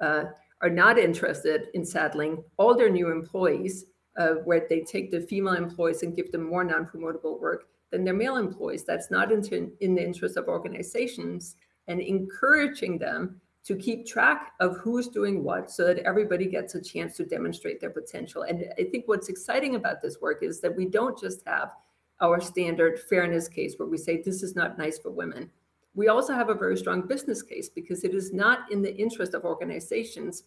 uh, 0.00 0.24
are 0.60 0.70
not 0.70 0.98
interested 0.98 1.68
in 1.74 1.84
saddling 1.84 2.44
all 2.56 2.76
their 2.76 2.90
new 2.90 3.10
employees 3.10 3.86
uh, 4.16 4.34
where 4.44 4.66
they 4.68 4.80
take 4.80 5.10
the 5.10 5.20
female 5.20 5.54
employees 5.54 6.02
and 6.02 6.16
give 6.16 6.30
them 6.32 6.44
more 6.44 6.64
non-promotable 6.64 7.40
work 7.40 7.66
than 7.90 8.04
their 8.04 8.14
male 8.14 8.36
employees. 8.36 8.84
That's 8.84 9.10
not 9.10 9.32
in, 9.32 9.72
in 9.80 9.94
the 9.94 10.04
interest 10.04 10.36
of 10.36 10.48
organizations 10.48 11.56
and 11.88 12.00
encouraging 12.00 12.98
them 12.98 13.40
to 13.64 13.76
keep 13.76 14.06
track 14.06 14.52
of 14.60 14.76
who's 14.76 15.08
doing 15.08 15.42
what 15.42 15.70
so 15.70 15.86
that 15.86 15.98
everybody 16.00 16.46
gets 16.46 16.74
a 16.74 16.82
chance 16.82 17.16
to 17.16 17.24
demonstrate 17.24 17.80
their 17.80 17.90
potential. 17.90 18.42
And 18.42 18.66
I 18.78 18.84
think 18.84 19.04
what's 19.06 19.28
exciting 19.28 19.74
about 19.74 20.02
this 20.02 20.20
work 20.20 20.42
is 20.42 20.60
that 20.60 20.76
we 20.76 20.86
don't 20.86 21.18
just 21.18 21.42
have 21.46 21.72
our 22.20 22.40
standard 22.40 23.00
fairness 23.00 23.48
case 23.48 23.74
where 23.78 23.88
we 23.88 23.96
say 23.98 24.20
this 24.20 24.42
is 24.42 24.54
not 24.54 24.78
nice 24.78 24.98
for 24.98 25.10
women. 25.10 25.50
we 25.94 26.08
also 26.08 26.34
have 26.34 26.48
a 26.48 26.54
very 26.54 26.76
strong 26.76 27.06
business 27.06 27.42
case 27.42 27.68
because 27.68 28.02
it 28.02 28.14
is 28.14 28.32
not 28.32 28.70
in 28.72 28.82
the 28.82 28.94
interest 28.96 29.32
of 29.32 29.44
organizations 29.44 30.44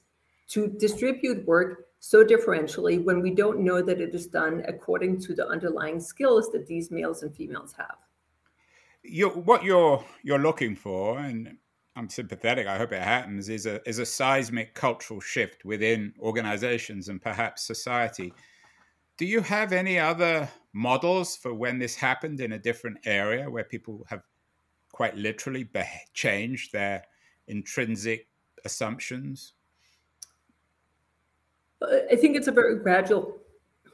to 0.50 0.68
distribute 0.68 1.46
work 1.48 1.87
so 2.00 2.24
differentially 2.24 3.04
when 3.04 3.22
we 3.22 3.32
don't 3.32 3.60
know 3.60 3.82
that 3.82 4.00
it 4.00 4.14
is 4.14 4.28
done 4.28 4.64
according 4.68 5.20
to 5.22 5.34
the 5.34 5.48
underlying 5.48 6.00
skills 6.00 6.52
that 6.52 6.68
these 6.68 6.92
males 6.92 7.24
and 7.24 7.36
females 7.36 7.74
have. 7.78 7.98
You're, 9.04 9.30
what 9.30 9.64
you're 9.64 10.04
you're 10.24 10.40
looking 10.40 10.76
for, 10.76 11.20
and 11.20 11.58
I'm 11.96 12.10
sympathetic. 12.10 12.68
I 12.68 12.78
hope 12.78 12.92
it 12.92 13.02
happens. 13.02 13.50
Is 13.50 13.66
a 13.66 13.88
is 13.88 14.00
a 14.00 14.06
seismic 14.06 14.74
cultural 14.74 15.20
shift 15.20 15.66
within 15.66 16.14
organizations 16.20 17.10
and 17.10 17.22
perhaps 17.22 17.64
society. 17.64 18.34
Do 19.18 19.26
you 19.26 19.42
have 19.42 19.72
any 19.72 19.98
other 19.98 20.48
models 20.74 21.36
for 21.36 21.54
when 21.54 21.80
this 21.80 21.96
happened 21.96 22.40
in 22.40 22.52
a 22.52 22.60
different 22.60 23.00
area 23.06 23.50
where 23.50 23.64
people 23.64 24.06
have 24.10 24.22
quite 24.92 25.16
literally 25.16 25.64
be- 25.64 25.82
changed 26.14 26.72
their 26.72 27.04
intrinsic 27.48 28.28
assumptions? 28.64 29.54
I 31.82 32.16
think 32.16 32.36
it's 32.36 32.48
a 32.48 32.52
very 32.52 32.80
gradual 32.80 33.38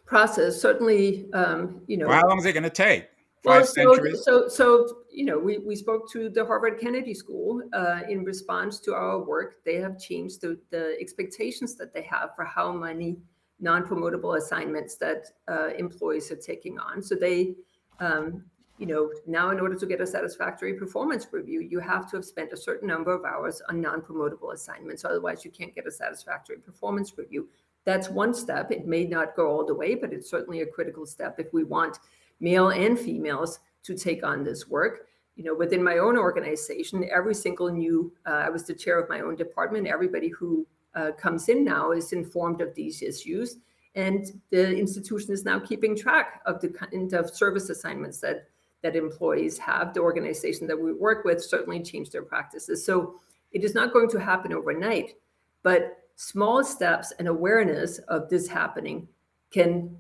process. 0.06 0.62
Certainly, 0.62 1.32
um, 1.34 1.82
you 1.88 1.98
know. 1.98 2.08
Well, 2.08 2.20
how 2.20 2.28
long 2.30 2.40
is 2.40 2.46
it 2.46 2.54
going 2.54 2.64
to 2.64 2.70
take? 2.70 3.08
Five 3.44 3.64
well, 3.64 3.66
so, 3.66 3.74
centuries? 3.74 4.24
So, 4.24 4.48
so, 4.48 4.98
you 5.12 5.26
know, 5.26 5.38
we, 5.38 5.58
we 5.58 5.76
spoke 5.76 6.10
to 6.12 6.30
the 6.30 6.46
Harvard 6.46 6.80
Kennedy 6.80 7.14
School 7.14 7.62
uh, 7.74 8.00
in 8.08 8.24
response 8.24 8.80
to 8.82 8.94
our 8.94 9.20
work. 9.20 9.56
They 9.66 9.76
have 9.76 10.00
changed 10.00 10.40
the, 10.40 10.58
the 10.70 10.96
expectations 10.98 11.76
that 11.76 11.94
they 11.94 12.04
have 12.04 12.34
for 12.38 12.46
how 12.46 12.72
many 12.72 13.18
non-promotable 13.60 14.38
assignments 14.38 14.96
that 14.96 15.26
uh, 15.50 15.70
employees 15.78 16.32
are 16.32 16.38
taking 16.38 16.80
on. 16.80 17.04
So 17.04 17.16
they, 17.16 17.56
um, 18.00 18.46
you 18.78 18.86
know, 18.86 19.12
now 19.28 19.52
in 19.52 19.60
order 19.60 19.76
to 19.76 19.86
get 19.86 20.00
a 20.00 20.08
satisfactory 20.08 20.76
performance 20.76 21.28
review, 21.32 21.60
you 21.60 21.80
have 21.80 22.10
to 22.12 22.18
have 22.18 22.26
spent 22.26 22.54
a 22.54 22.58
certain 22.58 22.88
number 22.88 23.14
of 23.14 23.26
hours 23.26 23.62
on 23.70 23.82
non-promotable 23.82 24.54
assignments. 24.54 25.04
Otherwise, 25.04 25.44
you 25.44 25.52
can't 25.52 25.76
get 25.76 25.86
a 25.86 25.92
satisfactory 25.92 26.58
performance 26.58 27.18
review. 27.18 27.50
That's 27.86 28.10
one 28.10 28.34
step. 28.34 28.72
It 28.72 28.88
may 28.88 29.06
not 29.06 29.36
go 29.36 29.48
all 29.48 29.66
the 29.66 29.76
way, 29.76 29.96
but 29.96 30.14
it's 30.14 30.30
certainly 30.30 30.62
a 30.62 30.66
critical 30.66 31.06
step 31.06 31.40
if 31.40 31.52
we 31.54 31.64
want 31.64 32.00
male 32.40 32.70
and 32.70 32.98
females 32.98 33.60
to 33.84 33.96
take 33.96 34.24
on 34.24 34.44
this 34.44 34.68
work. 34.68 35.08
You 35.36 35.44
know, 35.44 35.56
within 35.56 35.84
my 35.84 35.98
own 35.98 36.18
organization, 36.18 37.10
every 37.14 37.34
single 37.34 37.70
new, 37.70 38.14
uh, 38.26 38.44
I 38.46 38.50
was 38.50 38.64
the 38.64 38.74
chair 38.74 39.00
of 39.00 39.10
my 39.10 39.22
own 39.22 39.36
department. 39.36 39.88
Everybody 39.88 40.30
who 40.30 40.66
uh, 40.96 41.12
comes 41.18 41.50
in 41.50 41.64
now 41.64 41.92
is 41.92 42.14
informed 42.14 42.62
of 42.62 42.74
these 42.76 43.02
issues. 43.02 43.58
And 43.96 44.42
the 44.50 44.76
institution 44.78 45.34
is 45.34 45.44
now 45.44 45.60
keeping 45.60 45.96
track 45.96 46.42
of 46.46 46.62
the 46.62 46.70
kind 46.70 47.14
of 47.14 47.30
service 47.30 47.70
assignments 47.70 48.20
that, 48.20 48.48
that 48.82 48.96
employees 48.96 49.58
have. 49.58 49.94
The 49.94 50.02
organization 50.02 50.68
that 50.68 50.80
we 50.80 50.94
work 50.94 51.26
with 51.26 51.44
certainly 51.44 51.82
changed 51.82 52.12
their 52.12 52.24
practices. 52.24 52.86
So 52.86 53.20
it 53.52 53.64
is 53.64 53.76
not 53.76 53.94
going 53.94 54.10
to 54.10 54.20
happen 54.20 54.54
overnight, 54.54 55.14
but 55.62 56.03
small 56.16 56.64
steps 56.64 57.14
and 57.20 57.28
awareness 57.28 57.98
of 58.08 58.30
this 58.30 58.48
happening 58.48 59.08
can, 59.52 59.96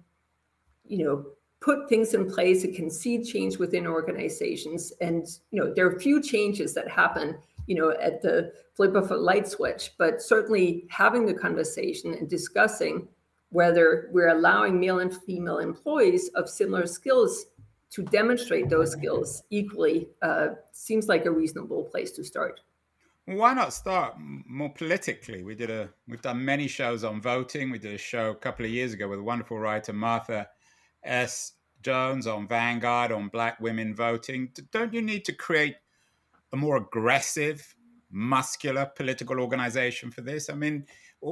you 0.85 1.03
know, 1.05 1.25
put 1.59 1.87
things 1.87 2.13
in 2.13 2.29
place. 2.29 2.63
It 2.63 2.75
can 2.75 2.89
see 2.89 3.23
change 3.23 3.57
within 3.57 3.87
organizations. 3.87 4.91
And, 5.01 5.27
you 5.51 5.61
know, 5.61 5.73
there 5.73 5.87
are 5.87 5.99
few 5.99 6.21
changes 6.21 6.73
that 6.73 6.87
happen 6.89 7.37
you 7.67 7.75
know, 7.75 7.91
at 8.01 8.21
the 8.21 8.53
flip 8.75 8.95
of 8.95 9.11
a 9.11 9.15
light 9.15 9.47
switch, 9.47 9.91
but 9.97 10.21
certainly 10.21 10.85
having 10.89 11.25
the 11.25 11.33
conversation 11.33 12.13
and 12.13 12.29
discussing 12.29 13.07
whether 13.49 14.09
we're 14.11 14.29
allowing 14.29 14.79
male 14.79 14.99
and 14.99 15.15
female 15.23 15.59
employees 15.59 16.29
of 16.29 16.49
similar 16.49 16.87
skills 16.87 17.45
to 17.91 18.01
demonstrate 18.03 18.69
those 18.69 18.91
skills 18.91 19.43
equally 19.51 20.09
uh, 20.23 20.49
seems 20.71 21.07
like 21.07 21.25
a 21.25 21.31
reasonable 21.31 21.83
place 21.83 22.11
to 22.11 22.23
start. 22.23 22.61
Why 23.25 23.53
not 23.53 23.71
start 23.71 24.15
more 24.19 24.73
politically? 24.73 25.43
We 25.43 25.55
did 25.55 25.69
a 25.69 25.89
we've 26.07 26.21
done 26.21 26.43
many 26.43 26.67
shows 26.67 27.05
on 27.05 27.21
voting. 27.21 27.71
We 27.71 27.79
did 27.79 27.93
a 27.93 27.97
show 27.97 28.31
a 28.31 28.35
couple 28.35 28.65
of 28.65 28.71
years 28.71 28.93
ago 28.93 29.07
with 29.07 29.19
a 29.19 29.23
wonderful 29.23 29.57
writer 29.57 29.93
Martha 29.93 30.49
S. 31.03 31.53
Jones 31.81 32.27
on 32.27 32.47
Vanguard 32.47 33.11
on 33.11 33.29
black 33.29 33.59
women 33.61 33.95
voting. 33.95 34.51
Don't 34.71 34.93
you 34.93 35.01
need 35.01 35.25
to 35.25 35.33
create 35.33 35.75
a 36.51 36.57
more 36.57 36.77
aggressive, 36.77 37.75
muscular 38.11 38.85
political 38.85 39.39
organization 39.39 40.11
for 40.11 40.21
this? 40.21 40.49
I 40.49 40.55
mean, 40.55 40.85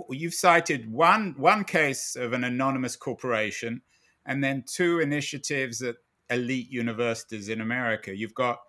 you've 0.09 0.33
cited 0.33 0.89
one 0.89 1.35
one 1.37 1.65
case 1.65 2.15
of 2.15 2.31
an 2.31 2.45
anonymous 2.45 2.95
corporation, 2.95 3.81
and 4.25 4.41
then 4.41 4.63
two 4.65 5.01
initiatives 5.01 5.81
at 5.81 5.95
elite 6.29 6.69
universities 6.69 7.49
in 7.49 7.59
America. 7.59 8.15
You've 8.15 8.33
got 8.33 8.59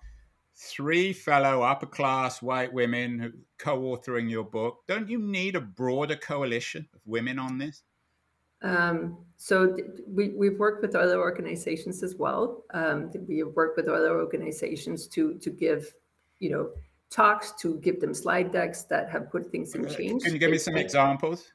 three 0.55 1.13
fellow 1.13 1.63
upper 1.63 1.87
class 1.87 2.43
white 2.43 2.73
women 2.73 3.33
co-authoring 3.59 4.31
your 4.31 4.45
book. 4.45 4.79
Don't 4.87 5.09
you 5.09 5.19
need 5.19 5.57
a 5.57 5.61
broader 5.61 6.17
coalition 6.17 6.89
of 6.95 7.01
women 7.05 7.39
on 7.39 7.59
this? 7.59 7.83
Um, 8.63 9.19
so 9.39 9.77
we, 10.07 10.31
we've 10.31 10.59
worked 10.59 10.83
with 10.83 10.95
other 10.95 11.19
organizations 11.19 12.03
as 12.03 12.15
well. 12.15 12.63
Um, 12.75 13.11
we 13.27 13.39
have 13.39 13.55
worked 13.55 13.77
with 13.77 13.89
other 13.89 14.21
organizations 14.21 15.09
to 15.09 15.35
to 15.39 15.51
give 15.51 15.93
you 16.43 16.51
know, 16.51 16.71
talks 17.09 17.53
to 17.53 17.79
give 17.79 18.01
them 18.01 18.13
slide 18.13 18.51
decks 18.51 18.83
that 18.83 19.09
have 19.09 19.31
put 19.31 19.51
things 19.51 19.75
in 19.77 19.89
change. 19.89 20.25
Can 20.25 20.33
you 20.33 20.41
give 20.41 20.51
me 20.51 20.59
some 20.59 20.77
examples? 20.77 21.53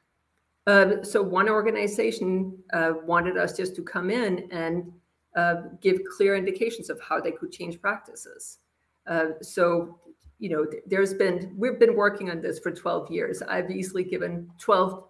Uh, 0.66 1.02
so 1.02 1.22
one 1.22 1.48
organization 1.48 2.58
uh, 2.72 2.94
wanted 3.04 3.36
us 3.36 3.54
just 3.54 3.76
to 3.76 3.82
come 3.82 4.10
in 4.10 4.48
and 4.50 4.90
uh, 5.36 5.56
give 5.82 5.98
clear 6.16 6.36
indications 6.36 6.88
of 6.88 6.98
how 7.00 7.20
they 7.20 7.32
could 7.32 7.52
change 7.52 7.80
practices. 7.80 8.58
Uh, 9.08 9.28
so, 9.40 9.98
you 10.38 10.50
know, 10.50 10.66
there's 10.86 11.14
been 11.14 11.54
we've 11.56 11.78
been 11.78 11.96
working 11.96 12.30
on 12.30 12.40
this 12.40 12.58
for 12.58 12.70
12 12.70 13.10
years. 13.10 13.42
I've 13.42 13.70
easily 13.70 14.04
given 14.04 14.48
12, 14.58 15.04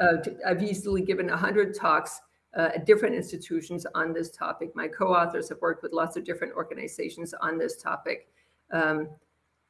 uh, 0.00 0.12
I've 0.46 0.62
easily 0.62 1.02
given 1.02 1.28
100 1.28 1.74
talks 1.74 2.20
uh, 2.56 2.70
at 2.74 2.86
different 2.86 3.14
institutions 3.14 3.86
on 3.94 4.12
this 4.12 4.30
topic. 4.30 4.74
My 4.74 4.88
co-authors 4.88 5.48
have 5.48 5.60
worked 5.60 5.82
with 5.82 5.92
lots 5.92 6.16
of 6.16 6.24
different 6.24 6.54
organizations 6.54 7.34
on 7.40 7.58
this 7.58 7.76
topic. 7.76 8.28
Um, 8.72 9.08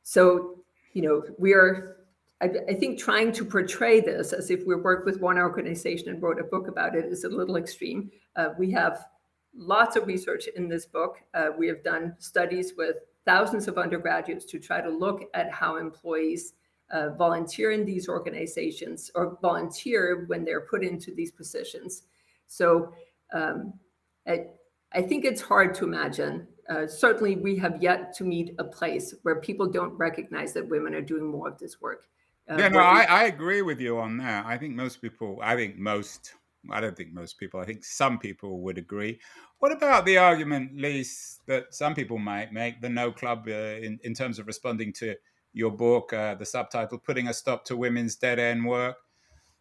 so, 0.03 0.59
you 0.93 1.03
know, 1.03 1.23
we 1.39 1.53
are, 1.53 1.97
I, 2.41 2.51
I, 2.69 2.75
think, 2.75 2.99
trying 2.99 3.33
to 3.33 3.45
portray 3.45 4.01
this 4.01 4.33
as 4.33 4.51
if 4.51 4.67
we 4.67 4.75
worked 4.75 5.07
with 5.07 5.21
one 5.21 5.39
organization 5.39 6.09
and 6.09 6.23
wrote 6.23 6.41
a 6.41 6.45
book 6.45 6.69
about 6.69 6.97
it 6.97 7.05
is 7.05 7.25
a 7.25 7.29
little 7.29 7.57
extreme. 7.57 8.11
Uh, 8.37 8.51
we 8.59 8.71
have 8.73 9.07
lots 9.55 9.97
of 9.97 10.07
research 10.07 10.49
in 10.57 10.69
this 10.69 10.87
book. 10.87 11.17
Uh, 11.35 11.51
we 11.57 11.69
have 11.69 11.83
done 11.85 12.15
studies 12.19 12.73
with 12.77 12.97
thousands 13.25 13.69
of 13.69 13.79
undergraduates 13.79 14.45
to 14.47 14.59
try 14.59 14.81
to 14.81 14.91
look 14.91 15.23
at 15.35 15.51
how 15.51 15.77
employees 15.77 16.55
uh, 16.91 17.11
volunteer 17.11 17.71
in 17.71 17.85
these 17.85 18.09
organizations 18.09 19.11
or 19.15 19.39
volunteer 19.41 20.25
when 20.27 20.45
they're 20.45 20.63
put 20.63 20.85
into 20.85 21.15
these 21.15 21.31
positions. 21.31 22.03
So 22.47 22.93
um, 23.33 23.75
I, 24.27 24.47
I 24.93 25.03
think 25.03 25.25
it's 25.25 25.41
hard 25.41 25.75
to 25.77 25.85
imagine 25.85 26.47
uh, 26.69 26.87
certainly 26.87 27.37
we 27.37 27.57
have 27.57 27.83
yet 27.83 28.15
to 28.15 28.25
meet 28.25 28.55
a 28.59 28.65
place 28.65 29.15
where 29.23 29.41
people 29.41 29.67
don't 29.67 29.97
recognize 29.97 30.53
that 30.53 30.69
women 30.69 30.95
are 30.95 31.01
doing 31.01 31.27
more 31.27 31.49
of 31.49 31.59
this 31.59 31.81
work. 31.81 32.07
Uh, 32.49 32.57
yeah, 32.59 32.69
no, 32.69 32.81
I, 32.81 33.03
I 33.03 33.25
agree 33.25 33.63
with 33.63 33.81
you 33.81 33.99
on 33.99 34.19
that. 34.19 34.47
I 34.47 34.59
think 34.59 34.75
most 34.75 35.01
people, 35.01 35.39
I 35.43 35.57
think 35.57 35.77
most, 35.77 36.35
I 36.71 36.81
don't 36.81 36.97
think 36.97 37.13
most 37.13 37.39
people, 37.39 37.61
I 37.61 37.65
think 37.65 37.85
some 37.85 38.19
people 38.19 38.61
would 38.61 38.79
agree. 38.79 39.19
What 39.59 39.73
about 39.73 40.05
the 40.07 40.19
argument, 40.19 40.73
Lise, 40.77 41.41
that 41.47 41.75
some 41.75 41.95
people 41.95 42.19
might 42.19 42.53
make, 42.53 42.81
the 42.81 42.89
No 42.89 43.11
Club, 43.13 43.45
uh, 43.49 43.51
in, 43.51 43.99
in 44.05 44.15
terms 44.15 44.39
of 44.39 44.47
responding 44.47 44.93
to 44.95 45.17
your 45.53 45.71
book, 45.71 46.13
uh, 46.13 46.35
the 46.35 46.47
subtitle, 46.47 46.99
Putting 46.99 47.29
a 47.29 47.35
Stop 47.35 47.65
to 47.67 47.77
Women's 47.77 48.17
Dead 48.17 48.39
End 48.39 48.65
Work? 48.65 48.97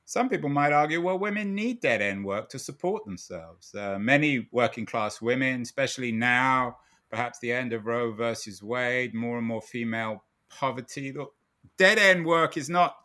Some 0.06 0.28
people 0.28 0.50
might 0.50 0.74
argue, 0.74 1.02
well, 1.02 1.18
women 1.18 1.56
need 1.56 1.80
dead 1.80 2.02
end 2.02 2.26
work 2.26 2.50
to 2.50 2.60
support 2.60 3.06
themselves. 3.06 3.74
Uh, 3.74 3.98
many 3.98 4.50
working 4.52 4.86
class 4.86 5.22
women, 5.22 5.62
especially 5.62 6.12
now, 6.12 6.78
perhaps 7.10 7.40
the 7.40 7.54
end 7.54 7.72
of 7.72 7.86
Roe 7.86 8.12
versus 8.12 8.62
Wade, 8.62 9.14
more 9.14 9.38
and 9.38 9.48
more 9.48 9.62
female 9.62 10.26
poverty. 10.50 11.14
Look, 11.14 11.34
dead 11.78 11.98
end 11.98 12.26
work 12.26 12.58
is 12.58 12.70
not 12.70 12.96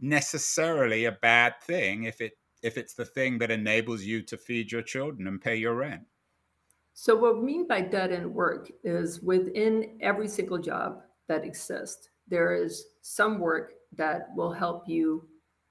necessarily 0.00 1.04
a 1.04 1.12
bad 1.12 1.60
thing 1.60 2.04
if 2.04 2.20
it 2.20 2.38
if 2.64 2.78
it's 2.78 2.94
the 2.94 3.04
thing 3.04 3.38
that 3.38 3.50
enables 3.50 4.02
you 4.02 4.22
to 4.22 4.38
feed 4.38 4.72
your 4.72 4.82
children 4.82 5.28
and 5.28 5.40
pay 5.40 5.54
your 5.54 5.74
rent. 5.74 6.02
So 6.94 7.14
what 7.14 7.36
we 7.36 7.44
mean 7.44 7.68
by 7.68 7.82
dead 7.82 8.10
end 8.10 8.34
work 8.34 8.70
is 8.82 9.20
within 9.20 9.98
every 10.00 10.28
single 10.28 10.58
job 10.58 11.02
that 11.28 11.44
exists, 11.44 12.08
there 12.26 12.54
is 12.54 12.86
some 13.02 13.38
work 13.38 13.74
that 13.96 14.28
will 14.34 14.52
help 14.52 14.88
you 14.88 15.28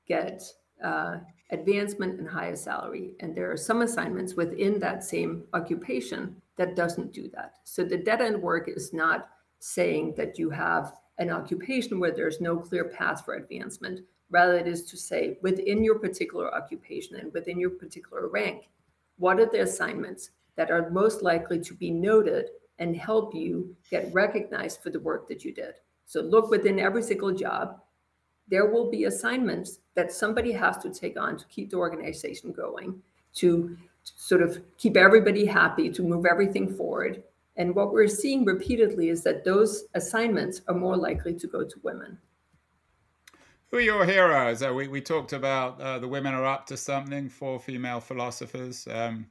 get 0.08 0.44
uh, 0.84 1.18
advancement 1.50 2.20
and 2.20 2.30
higher 2.30 2.56
salary. 2.56 3.16
And 3.22 3.36
there 3.36 3.52
are 3.52 3.58
some 3.58 3.82
assignments 3.82 4.36
within 4.36 4.80
that 4.80 5.04
same 5.04 5.46
occupation 5.54 6.36
that 6.58 6.76
doesn't 6.76 7.14
do 7.14 7.28
that. 7.34 7.56
So 7.64 7.84
the 7.84 7.98
dead 7.98 8.22
end 8.22 8.42
work 8.42 8.70
is 8.70 8.94
not 8.94 9.30
saying 9.60 10.14
that 10.18 10.38
you 10.38 10.50
have 10.52 10.94
an 11.18 11.30
occupation 11.30 12.00
where 12.00 12.12
there's 12.12 12.42
no 12.42 12.58
clear 12.58 12.86
path 12.86 13.24
for 13.24 13.36
advancement. 13.36 14.02
Rather, 14.34 14.58
it 14.58 14.68
is 14.68 14.84
to 14.86 14.98
say 14.98 15.38
within 15.44 15.84
your 15.84 16.00
particular 16.00 16.54
occupation 16.56 17.18
and 17.18 17.32
within 17.34 17.60
your 17.60 17.70
particular 17.70 18.28
rank, 18.28 18.68
what 19.18 19.40
are 19.40 19.46
the 19.46 19.62
assignments 19.62 20.32
that 20.56 20.72
are 20.72 20.90
most 20.90 21.22
likely 21.22 21.60
to 21.60 21.76
be 21.76 21.92
noted 21.92 22.50
and 22.80 22.96
help 22.96 23.36
you 23.36 23.76
get 23.92 24.12
recognized 24.12 24.82
for 24.82 24.90
the 24.90 25.00
work 25.00 25.28
that 25.28 25.46
you 25.46 25.54
did. 25.54 25.76
So 26.08 26.22
look 26.22 26.50
within 26.50 26.80
every 26.80 27.04
single 27.04 27.32
job. 27.32 27.80
There 28.48 28.66
will 28.66 28.90
be 28.90 29.04
assignments 29.04 29.78
that 29.94 30.12
somebody 30.12 30.52
has 30.54 30.78
to 30.80 30.90
take 30.90 31.16
on 31.16 31.38
to 31.38 31.46
keep 31.46 31.70
the 31.70 31.78
organization 31.78 32.52
going, 32.52 33.02
to 33.36 33.78
sort 34.04 34.42
of 34.42 34.64
keep 34.78 34.98
everybody 34.98 35.46
happy, 35.46 35.92
to 35.92 36.02
move 36.02 36.26
everything 36.26 36.76
forward. 36.76 37.22
And 37.56 37.76
what 37.76 37.94
we're 37.94 38.08
seeing 38.08 38.46
repeatedly 38.46 39.10
is 39.10 39.22
that 39.24 39.46
those 39.46 39.86
assignments 39.94 40.62
are 40.68 40.74
more 40.74 40.98
likely 40.98 41.36
to 41.36 41.48
go 41.48 41.64
to 41.64 41.80
women. 41.84 42.18
Who 43.74 43.80
are 43.80 43.82
your 43.82 44.06
heroes? 44.06 44.62
Uh, 44.62 44.72
we, 44.72 44.88
we 44.88 45.02
talked 45.02 45.34
about 45.34 45.82
uh, 45.82 45.98
the 45.98 46.08
women 46.08 46.36
are 46.36 46.46
up 46.46 46.68
to 46.68 46.78
something, 46.78 47.28
four 47.28 47.60
female 47.60 48.00
philosophers. 48.00 48.88
Um, 48.88 49.26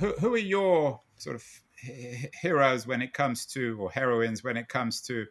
who, 0.00 0.14
who 0.14 0.34
are 0.34 0.38
your 0.38 1.00
sort 1.14 1.36
of 1.36 1.44
heroes 2.42 2.88
when 2.88 3.00
it 3.00 3.12
comes 3.12 3.46
to, 3.46 3.78
or 3.80 3.92
heroines 3.92 4.42
when 4.42 4.56
it 4.56 4.68
comes 4.68 5.00
to 5.02 5.26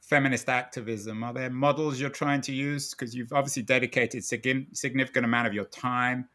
feminist 0.00 0.48
activism? 0.48 1.24
Are 1.24 1.32
there 1.32 1.50
models 1.50 1.98
you're 1.98 2.08
trying 2.08 2.40
to 2.42 2.52
use? 2.52 2.90
Because 2.90 3.16
you've 3.16 3.32
obviously 3.32 3.64
dedicated 3.64 4.24
significant 4.24 5.24
amount 5.24 5.48
of 5.48 5.52
your 5.52 5.64
time 5.64 6.28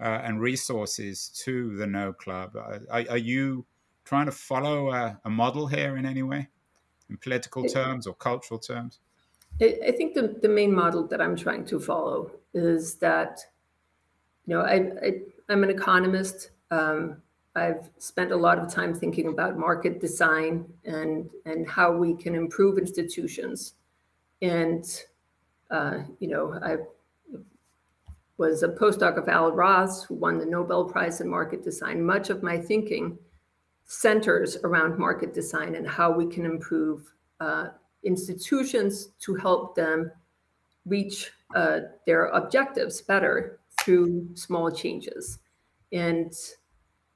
uh, 0.00 0.22
and 0.24 0.40
resources 0.40 1.28
to 1.44 1.76
the 1.76 1.86
No 1.86 2.14
Club. 2.14 2.56
Are, 2.56 2.80
are 3.10 3.18
you 3.18 3.66
trying 4.06 4.24
to 4.24 4.32
follow 4.32 4.90
a, 4.90 5.20
a, 5.22 5.28
model 5.28 5.66
here 5.66 5.98
in 5.98 6.06
any 6.06 6.22
way, 6.22 6.48
in 7.10 7.18
political 7.18 7.64
terms 7.64 8.06
or 8.06 8.14
cultural 8.14 8.58
terms? 8.58 9.00
I 9.60 9.92
think 9.96 10.14
the, 10.14 10.36
the 10.42 10.48
main 10.48 10.74
model 10.74 11.06
that 11.08 11.20
I'm 11.20 11.34
trying 11.34 11.64
to 11.66 11.80
follow 11.80 12.30
is 12.52 12.96
that, 12.96 13.40
you 14.46 14.54
know, 14.54 14.60
I, 14.60 14.92
I, 15.02 15.52
am 15.52 15.64
an 15.64 15.70
economist. 15.70 16.50
Um, 16.70 17.22
I've 17.54 17.88
spent 17.96 18.32
a 18.32 18.36
lot 18.36 18.58
of 18.58 18.70
time 18.70 18.94
thinking 18.94 19.28
about 19.28 19.58
market 19.58 19.98
design 19.98 20.66
and, 20.84 21.30
and 21.46 21.66
how 21.66 21.90
we 21.90 22.14
can 22.14 22.34
improve 22.34 22.76
institutions. 22.76 23.74
And, 24.42 24.84
uh, 25.70 26.00
you 26.18 26.28
know, 26.28 26.58
I 26.62 26.76
was 28.36 28.62
a 28.62 28.68
postdoc 28.68 29.16
of 29.16 29.28
Al 29.30 29.52
Roth, 29.52 30.04
who 30.04 30.16
won 30.16 30.38
the 30.38 30.44
Nobel 30.44 30.84
Prize 30.84 31.22
in 31.22 31.28
Market 31.28 31.64
Design. 31.64 32.04
Much 32.04 32.28
of 32.28 32.42
my 32.42 32.58
thinking 32.58 33.16
centers 33.86 34.56
around 34.64 34.98
market 34.98 35.32
design 35.32 35.76
and 35.76 35.88
how 35.88 36.10
we 36.10 36.26
can 36.26 36.44
improve 36.44 37.10
uh, 37.40 37.68
institutions 38.06 39.08
to 39.20 39.34
help 39.34 39.74
them 39.74 40.10
reach 40.86 41.30
uh, 41.54 41.80
their 42.06 42.26
objectives 42.26 43.02
better 43.02 43.58
through 43.80 44.28
small 44.34 44.70
changes. 44.70 45.38
And 45.92 46.32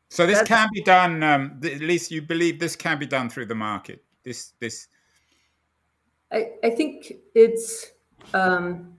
so 0.09 0.26
this 0.26 0.42
can 0.42 0.68
be 0.72 0.83
done. 0.83 1.22
Um, 1.22 1.61
at 1.64 1.81
least 1.81 2.11
you 2.11 2.20
believe 2.20 2.59
this 2.59 2.76
can 2.76 2.98
be 2.98 3.07
done 3.07 3.31
through 3.31 3.46
the 3.46 3.55
market. 3.55 4.03
This 4.24 4.53
this. 4.59 4.88
I, 6.33 6.50
I 6.64 6.70
think 6.70 7.12
it's 7.35 7.92
um, 8.35 8.98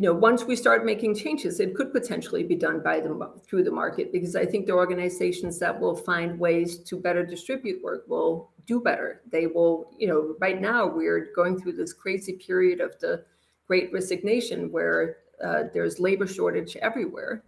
you 0.00 0.06
know 0.06 0.14
once 0.14 0.44
we 0.44 0.56
start 0.56 0.84
making 0.84 1.14
changes 1.14 1.60
it 1.60 1.74
could 1.74 1.92
potentially 1.92 2.42
be 2.42 2.54
done 2.56 2.80
by 2.82 3.00
the 3.00 3.30
through 3.46 3.62
the 3.62 3.70
market 3.70 4.12
because 4.12 4.34
i 4.34 4.46
think 4.46 4.66
the 4.66 4.72
organizations 4.72 5.58
that 5.58 5.78
will 5.78 5.94
find 5.94 6.38
ways 6.38 6.78
to 6.78 6.96
better 6.96 7.24
distribute 7.24 7.82
work 7.82 8.04
will 8.08 8.50
do 8.70 8.80
better. 8.80 9.20
They 9.30 9.46
will 9.48 9.90
you 9.98 10.06
know 10.06 10.36
right 10.38 10.60
now 10.60 10.86
we're 10.86 11.32
going 11.34 11.60
through 11.60 11.72
this 11.72 11.92
crazy 11.92 12.34
period 12.34 12.80
of 12.80 12.98
the 13.00 13.24
great 13.66 13.92
resignation 13.92 14.70
where 14.70 15.16
uh, 15.44 15.64
there's 15.74 15.98
labor 15.98 16.26
shortage 16.26 16.76
everywhere. 16.76 17.42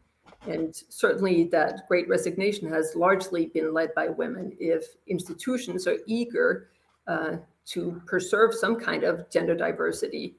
And 0.48 0.74
certainly 0.88 1.44
that 1.56 1.86
great 1.86 2.08
resignation 2.08 2.68
has 2.72 2.96
largely 2.96 3.46
been 3.46 3.72
led 3.72 3.94
by 3.94 4.08
women. 4.08 4.56
If 4.58 4.84
institutions 5.06 5.86
are 5.86 5.98
eager 6.06 6.68
uh, 7.06 7.36
to 7.66 8.02
preserve 8.06 8.52
some 8.52 8.74
kind 8.80 9.04
of 9.04 9.30
gender 9.30 9.54
diversity 9.54 10.34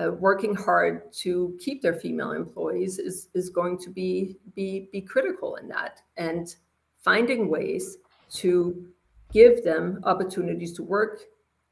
uh, 0.00 0.12
working 0.12 0.54
hard 0.54 1.12
to 1.12 1.56
keep 1.58 1.82
their 1.82 1.94
female 1.94 2.32
employees 2.32 2.98
is, 2.98 3.28
is 3.34 3.50
going 3.50 3.78
to 3.78 3.90
be, 3.90 4.36
be, 4.54 4.88
be 4.92 5.00
critical 5.00 5.56
in 5.56 5.68
that. 5.68 6.00
And 6.16 6.54
finding 7.02 7.48
ways 7.48 7.98
to 8.34 8.86
give 9.32 9.64
them 9.64 10.00
opportunities 10.04 10.72
to 10.74 10.82
work 10.82 11.20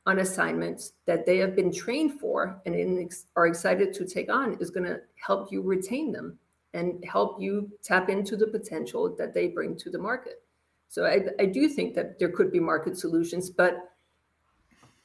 on 0.06 0.18
assignments 0.18 0.92
that 1.06 1.24
they 1.24 1.38
have 1.38 1.56
been 1.56 1.72
trained 1.72 2.20
for 2.20 2.60
and 2.66 2.74
in, 2.74 3.08
are 3.36 3.46
excited 3.46 3.92
to 3.94 4.06
take 4.06 4.30
on 4.30 4.56
is 4.60 4.70
going 4.70 4.86
to 4.86 5.00
help 5.16 5.50
you 5.50 5.62
retain 5.62 6.12
them 6.12 6.38
and 6.74 7.02
help 7.04 7.40
you 7.40 7.70
tap 7.82 8.10
into 8.10 8.36
the 8.36 8.46
potential 8.46 9.14
that 9.16 9.32
they 9.32 9.48
bring 9.48 9.76
to 9.76 9.90
the 9.90 9.98
market. 9.98 10.42
So 10.88 11.06
I, 11.06 11.24
I 11.40 11.46
do 11.46 11.68
think 11.68 11.94
that 11.94 12.18
there 12.18 12.28
could 12.28 12.52
be 12.52 12.60
market 12.60 12.98
solutions, 12.98 13.50
but 13.50 13.90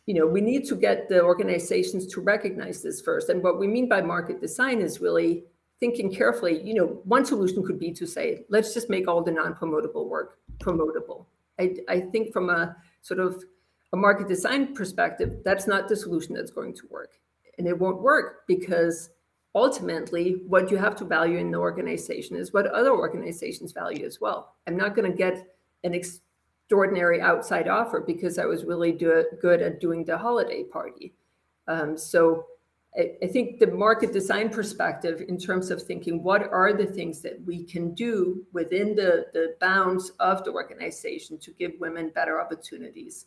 you 0.10 0.15
know, 0.15 0.26
we 0.26 0.41
need 0.41 0.65
to 0.65 0.76
get 0.76 1.08
the 1.08 1.22
organizations 1.22 2.08
to 2.08 2.19
recognize 2.19 2.82
this 2.82 3.00
first. 3.00 3.30
And 3.30 3.43
what 3.43 3.60
we 3.60 3.67
mean 3.67 3.88
by 3.88 4.02
market 4.02 4.41
design 4.41 4.82
is 4.82 5.00
really 5.00 5.43
thinking 5.80 6.12
carefully. 6.12 6.63
You 6.63 6.74
know, 6.74 6.88
one 7.04 7.24
solution 7.24 7.63
could 7.63 7.78
be 7.78 7.91
to 7.91 8.08
say, 8.08 8.43
let's 8.50 8.74
just 8.74 8.89
make 8.89 9.08
all 9.08 9.22
the 9.22 9.32
non-promotable 9.32 10.10
work 10.10 10.39
promotable. 10.58 11.28
I, 11.60 11.76
I 11.88 12.00
think 12.00 12.34
from 12.34 12.50
a 12.50 12.76
sort 13.04 13.19
of 13.19 13.43
a 13.93 13.98
market 13.98 14.28
design 14.28 14.74
perspective, 14.74 15.43
that's 15.45 15.67
not 15.67 15.88
the 15.88 15.95
solution 15.95 16.34
that's 16.34 16.50
going 16.50 16.74
to 16.78 16.88
work. 16.89 17.12
And 17.60 17.67
it 17.67 17.78
won't 17.78 18.02
work 18.02 18.48
because 18.48 19.12
ultimately 19.54 20.41
what 20.48 20.72
you 20.72 20.78
have 20.78 20.95
to 20.95 21.06
value 21.06 21.38
in 21.38 21.52
the 21.52 21.60
organization 21.60 22.36
is 22.36 22.52
what 22.52 22.65
other 22.65 22.93
organizations 22.93 23.74
value 23.74 24.08
as 24.08 24.19
well. 24.19 24.56
I'm 24.65 24.76
not 24.76 24.95
going 24.95 25.12
to 25.12 25.15
get 25.15 25.54
an 25.84 25.93
ex- 25.93 26.22
extraordinary 26.70 27.20
outside 27.20 27.68
offer 27.68 28.00
because 28.00 28.38
I 28.38 28.46
was 28.46 28.64
really 28.64 28.92
do, 28.92 29.26
good 29.42 29.60
at 29.60 29.80
doing 29.80 30.06
the 30.06 30.16
holiday 30.16 30.64
party. 30.64 31.16
Um, 31.68 31.98
so 31.98 32.46
I, 32.96 33.14
I, 33.24 33.26
think 33.26 33.58
the 33.58 33.72
market 33.72 34.14
design 34.14 34.50
perspective, 34.50 35.24
in 35.28 35.40
terms 35.40 35.72
of 35.72 35.82
thinking 35.82 36.22
what 36.22 36.44
are 36.52 36.74
the 36.74 36.86
things 36.86 37.24
that 37.24 37.44
we 37.44 37.64
can 37.64 37.96
do 37.96 38.46
within 38.54 38.96
the, 38.96 39.26
the 39.34 39.56
bounds 39.60 40.12
of 40.20 40.44
the 40.44 40.52
organization 40.52 41.40
to 41.40 41.52
give 41.54 41.72
women 41.80 42.12
better 42.14 42.40
opportunities, 42.40 43.26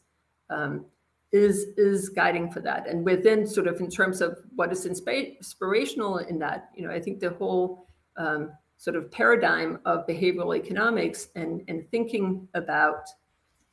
um, 0.49 0.85
is 1.33 1.67
is 1.77 2.11
guiding 2.11 2.49
for 2.49 2.61
that. 2.61 2.87
And 2.87 3.05
within 3.05 3.45
sort 3.45 3.67
of 3.67 3.81
in 3.81 3.91
terms 3.91 4.21
of 4.21 4.39
what 4.55 4.71
is 4.71 4.87
inspirational 4.87 6.19
in 6.19 6.39
that, 6.39 6.71
you 6.77 6.87
know, 6.87 6.93
I 6.95 7.01
think 7.01 7.19
the 7.19 7.31
whole 7.31 7.89
um, 8.17 8.53
sort 8.77 8.95
of 8.95 9.11
paradigm 9.11 9.81
of 9.85 10.07
behavioral 10.07 10.57
economics 10.57 11.29
and 11.35 11.65
and 11.67 11.91
thinking 11.91 12.47
about 12.55 13.09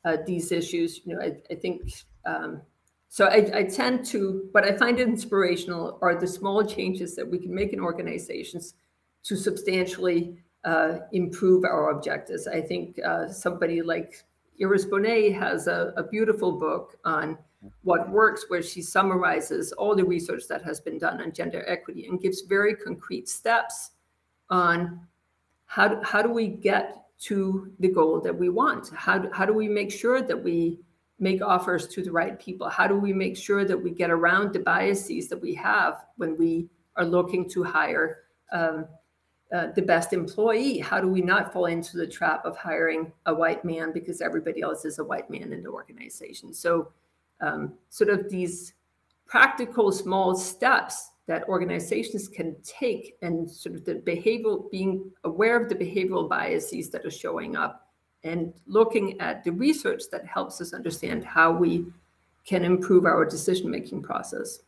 uh, 0.05 0.17
these 0.25 0.51
issues. 0.51 1.01
You 1.05 1.15
know, 1.15 1.21
I, 1.21 1.37
I 1.51 1.55
think 1.55 1.91
um, 2.25 2.61
so. 3.07 3.25
I, 3.25 3.49
I, 3.53 3.63
tend 3.63 4.05
to, 4.07 4.47
what 4.51 4.63
I 4.63 4.77
find 4.77 4.99
inspirational 4.99 5.97
are 6.01 6.15
the 6.19 6.27
small 6.27 6.65
changes 6.65 7.15
that 7.15 7.29
we 7.29 7.39
can 7.39 7.53
make 7.53 7.73
in 7.73 7.79
organizations 7.79 8.75
to 9.23 9.35
substantially 9.35 10.37
uh, 10.63 10.99
improve 11.11 11.63
our 11.65 11.91
objectives. 11.91 12.47
I 12.47 12.61
think 12.61 12.99
uh, 13.05 13.27
somebody 13.27 13.81
like 13.81 14.23
Iris 14.61 14.85
Bohnet 14.85 15.37
has 15.37 15.67
a, 15.67 15.93
a 15.95 16.03
beautiful 16.03 16.53
book 16.53 16.97
on 17.05 17.37
what 17.83 18.09
works, 18.09 18.45
where 18.47 18.61
she 18.61 18.81
summarizes 18.81 19.71
all 19.73 19.95
the 19.95 20.03
research 20.03 20.43
that 20.49 20.63
has 20.63 20.79
been 20.79 20.97
done 20.97 21.21
on 21.21 21.31
gender 21.33 21.63
equity 21.67 22.07
and 22.07 22.21
gives 22.21 22.41
very 22.41 22.75
concrete 22.75 23.27
steps 23.27 23.91
on 24.49 25.01
how 25.65 26.01
how 26.03 26.21
do 26.21 26.31
we 26.31 26.47
get 26.47 27.05
to 27.19 27.71
the 27.79 27.89
goal 27.89 28.21
that 28.21 28.37
we 28.37 28.49
want? 28.49 28.89
How 28.95 29.17
do, 29.17 29.29
how 29.31 29.45
do 29.45 29.53
we 29.53 29.67
make 29.67 29.91
sure 29.91 30.21
that 30.21 30.41
we 30.41 30.79
make 31.19 31.41
offers 31.41 31.87
to 31.87 32.01
the 32.01 32.11
right 32.11 32.39
people? 32.39 32.69
How 32.69 32.87
do 32.87 32.95
we 32.95 33.13
make 33.13 33.35
sure 33.35 33.65
that 33.65 33.77
we 33.77 33.91
get 33.91 34.09
around 34.09 34.53
the 34.53 34.59
biases 34.59 35.27
that 35.29 35.41
we 35.41 35.53
have 35.55 36.05
when 36.15 36.37
we 36.37 36.69
are 36.95 37.05
looking 37.05 37.49
to 37.49 37.63
hire 37.63 38.19
um, 38.51 38.87
uh, 39.53 39.67
the 39.75 39.81
best 39.81 40.13
employee? 40.13 40.79
How 40.79 41.01
do 41.01 41.07
we 41.07 41.21
not 41.21 41.51
fall 41.51 41.65
into 41.65 41.97
the 41.97 42.07
trap 42.07 42.45
of 42.45 42.55
hiring 42.55 43.11
a 43.25 43.33
white 43.33 43.65
man 43.65 43.91
because 43.91 44.21
everybody 44.21 44.61
else 44.61 44.85
is 44.85 44.99
a 44.99 45.03
white 45.03 45.29
man 45.29 45.51
in 45.51 45.61
the 45.61 45.69
organization? 45.69 46.53
So, 46.53 46.91
um, 47.41 47.73
sort 47.89 48.09
of 48.09 48.29
these 48.29 48.73
practical 49.25 49.91
small 49.91 50.35
steps 50.35 51.11
that 51.29 51.47
organizations 51.47 52.27
can 52.27 52.55
take 52.63 53.15
and 53.21 53.49
sort 53.49 53.75
of 53.75 53.85
the 53.85 53.93
behavioral 53.93 54.69
being 54.71 55.11
aware 55.25 55.61
of 55.61 55.69
the 55.69 55.75
behavioral 55.75 56.27
biases 56.27 56.89
that 56.89 57.05
are 57.05 57.11
showing 57.11 57.55
up 57.55 57.87
and 58.23 58.51
looking 58.65 59.21
at 59.21 59.43
the 59.43 59.51
research 59.51 60.01
that 60.11 60.25
helps 60.25 60.59
us 60.59 60.73
understand 60.73 61.23
how 61.23 61.51
we 61.51 61.85
can 62.47 62.65
improve 62.65 63.05
our 63.05 63.23
decision 63.25 63.69
making 63.69 64.01
process 64.01 64.61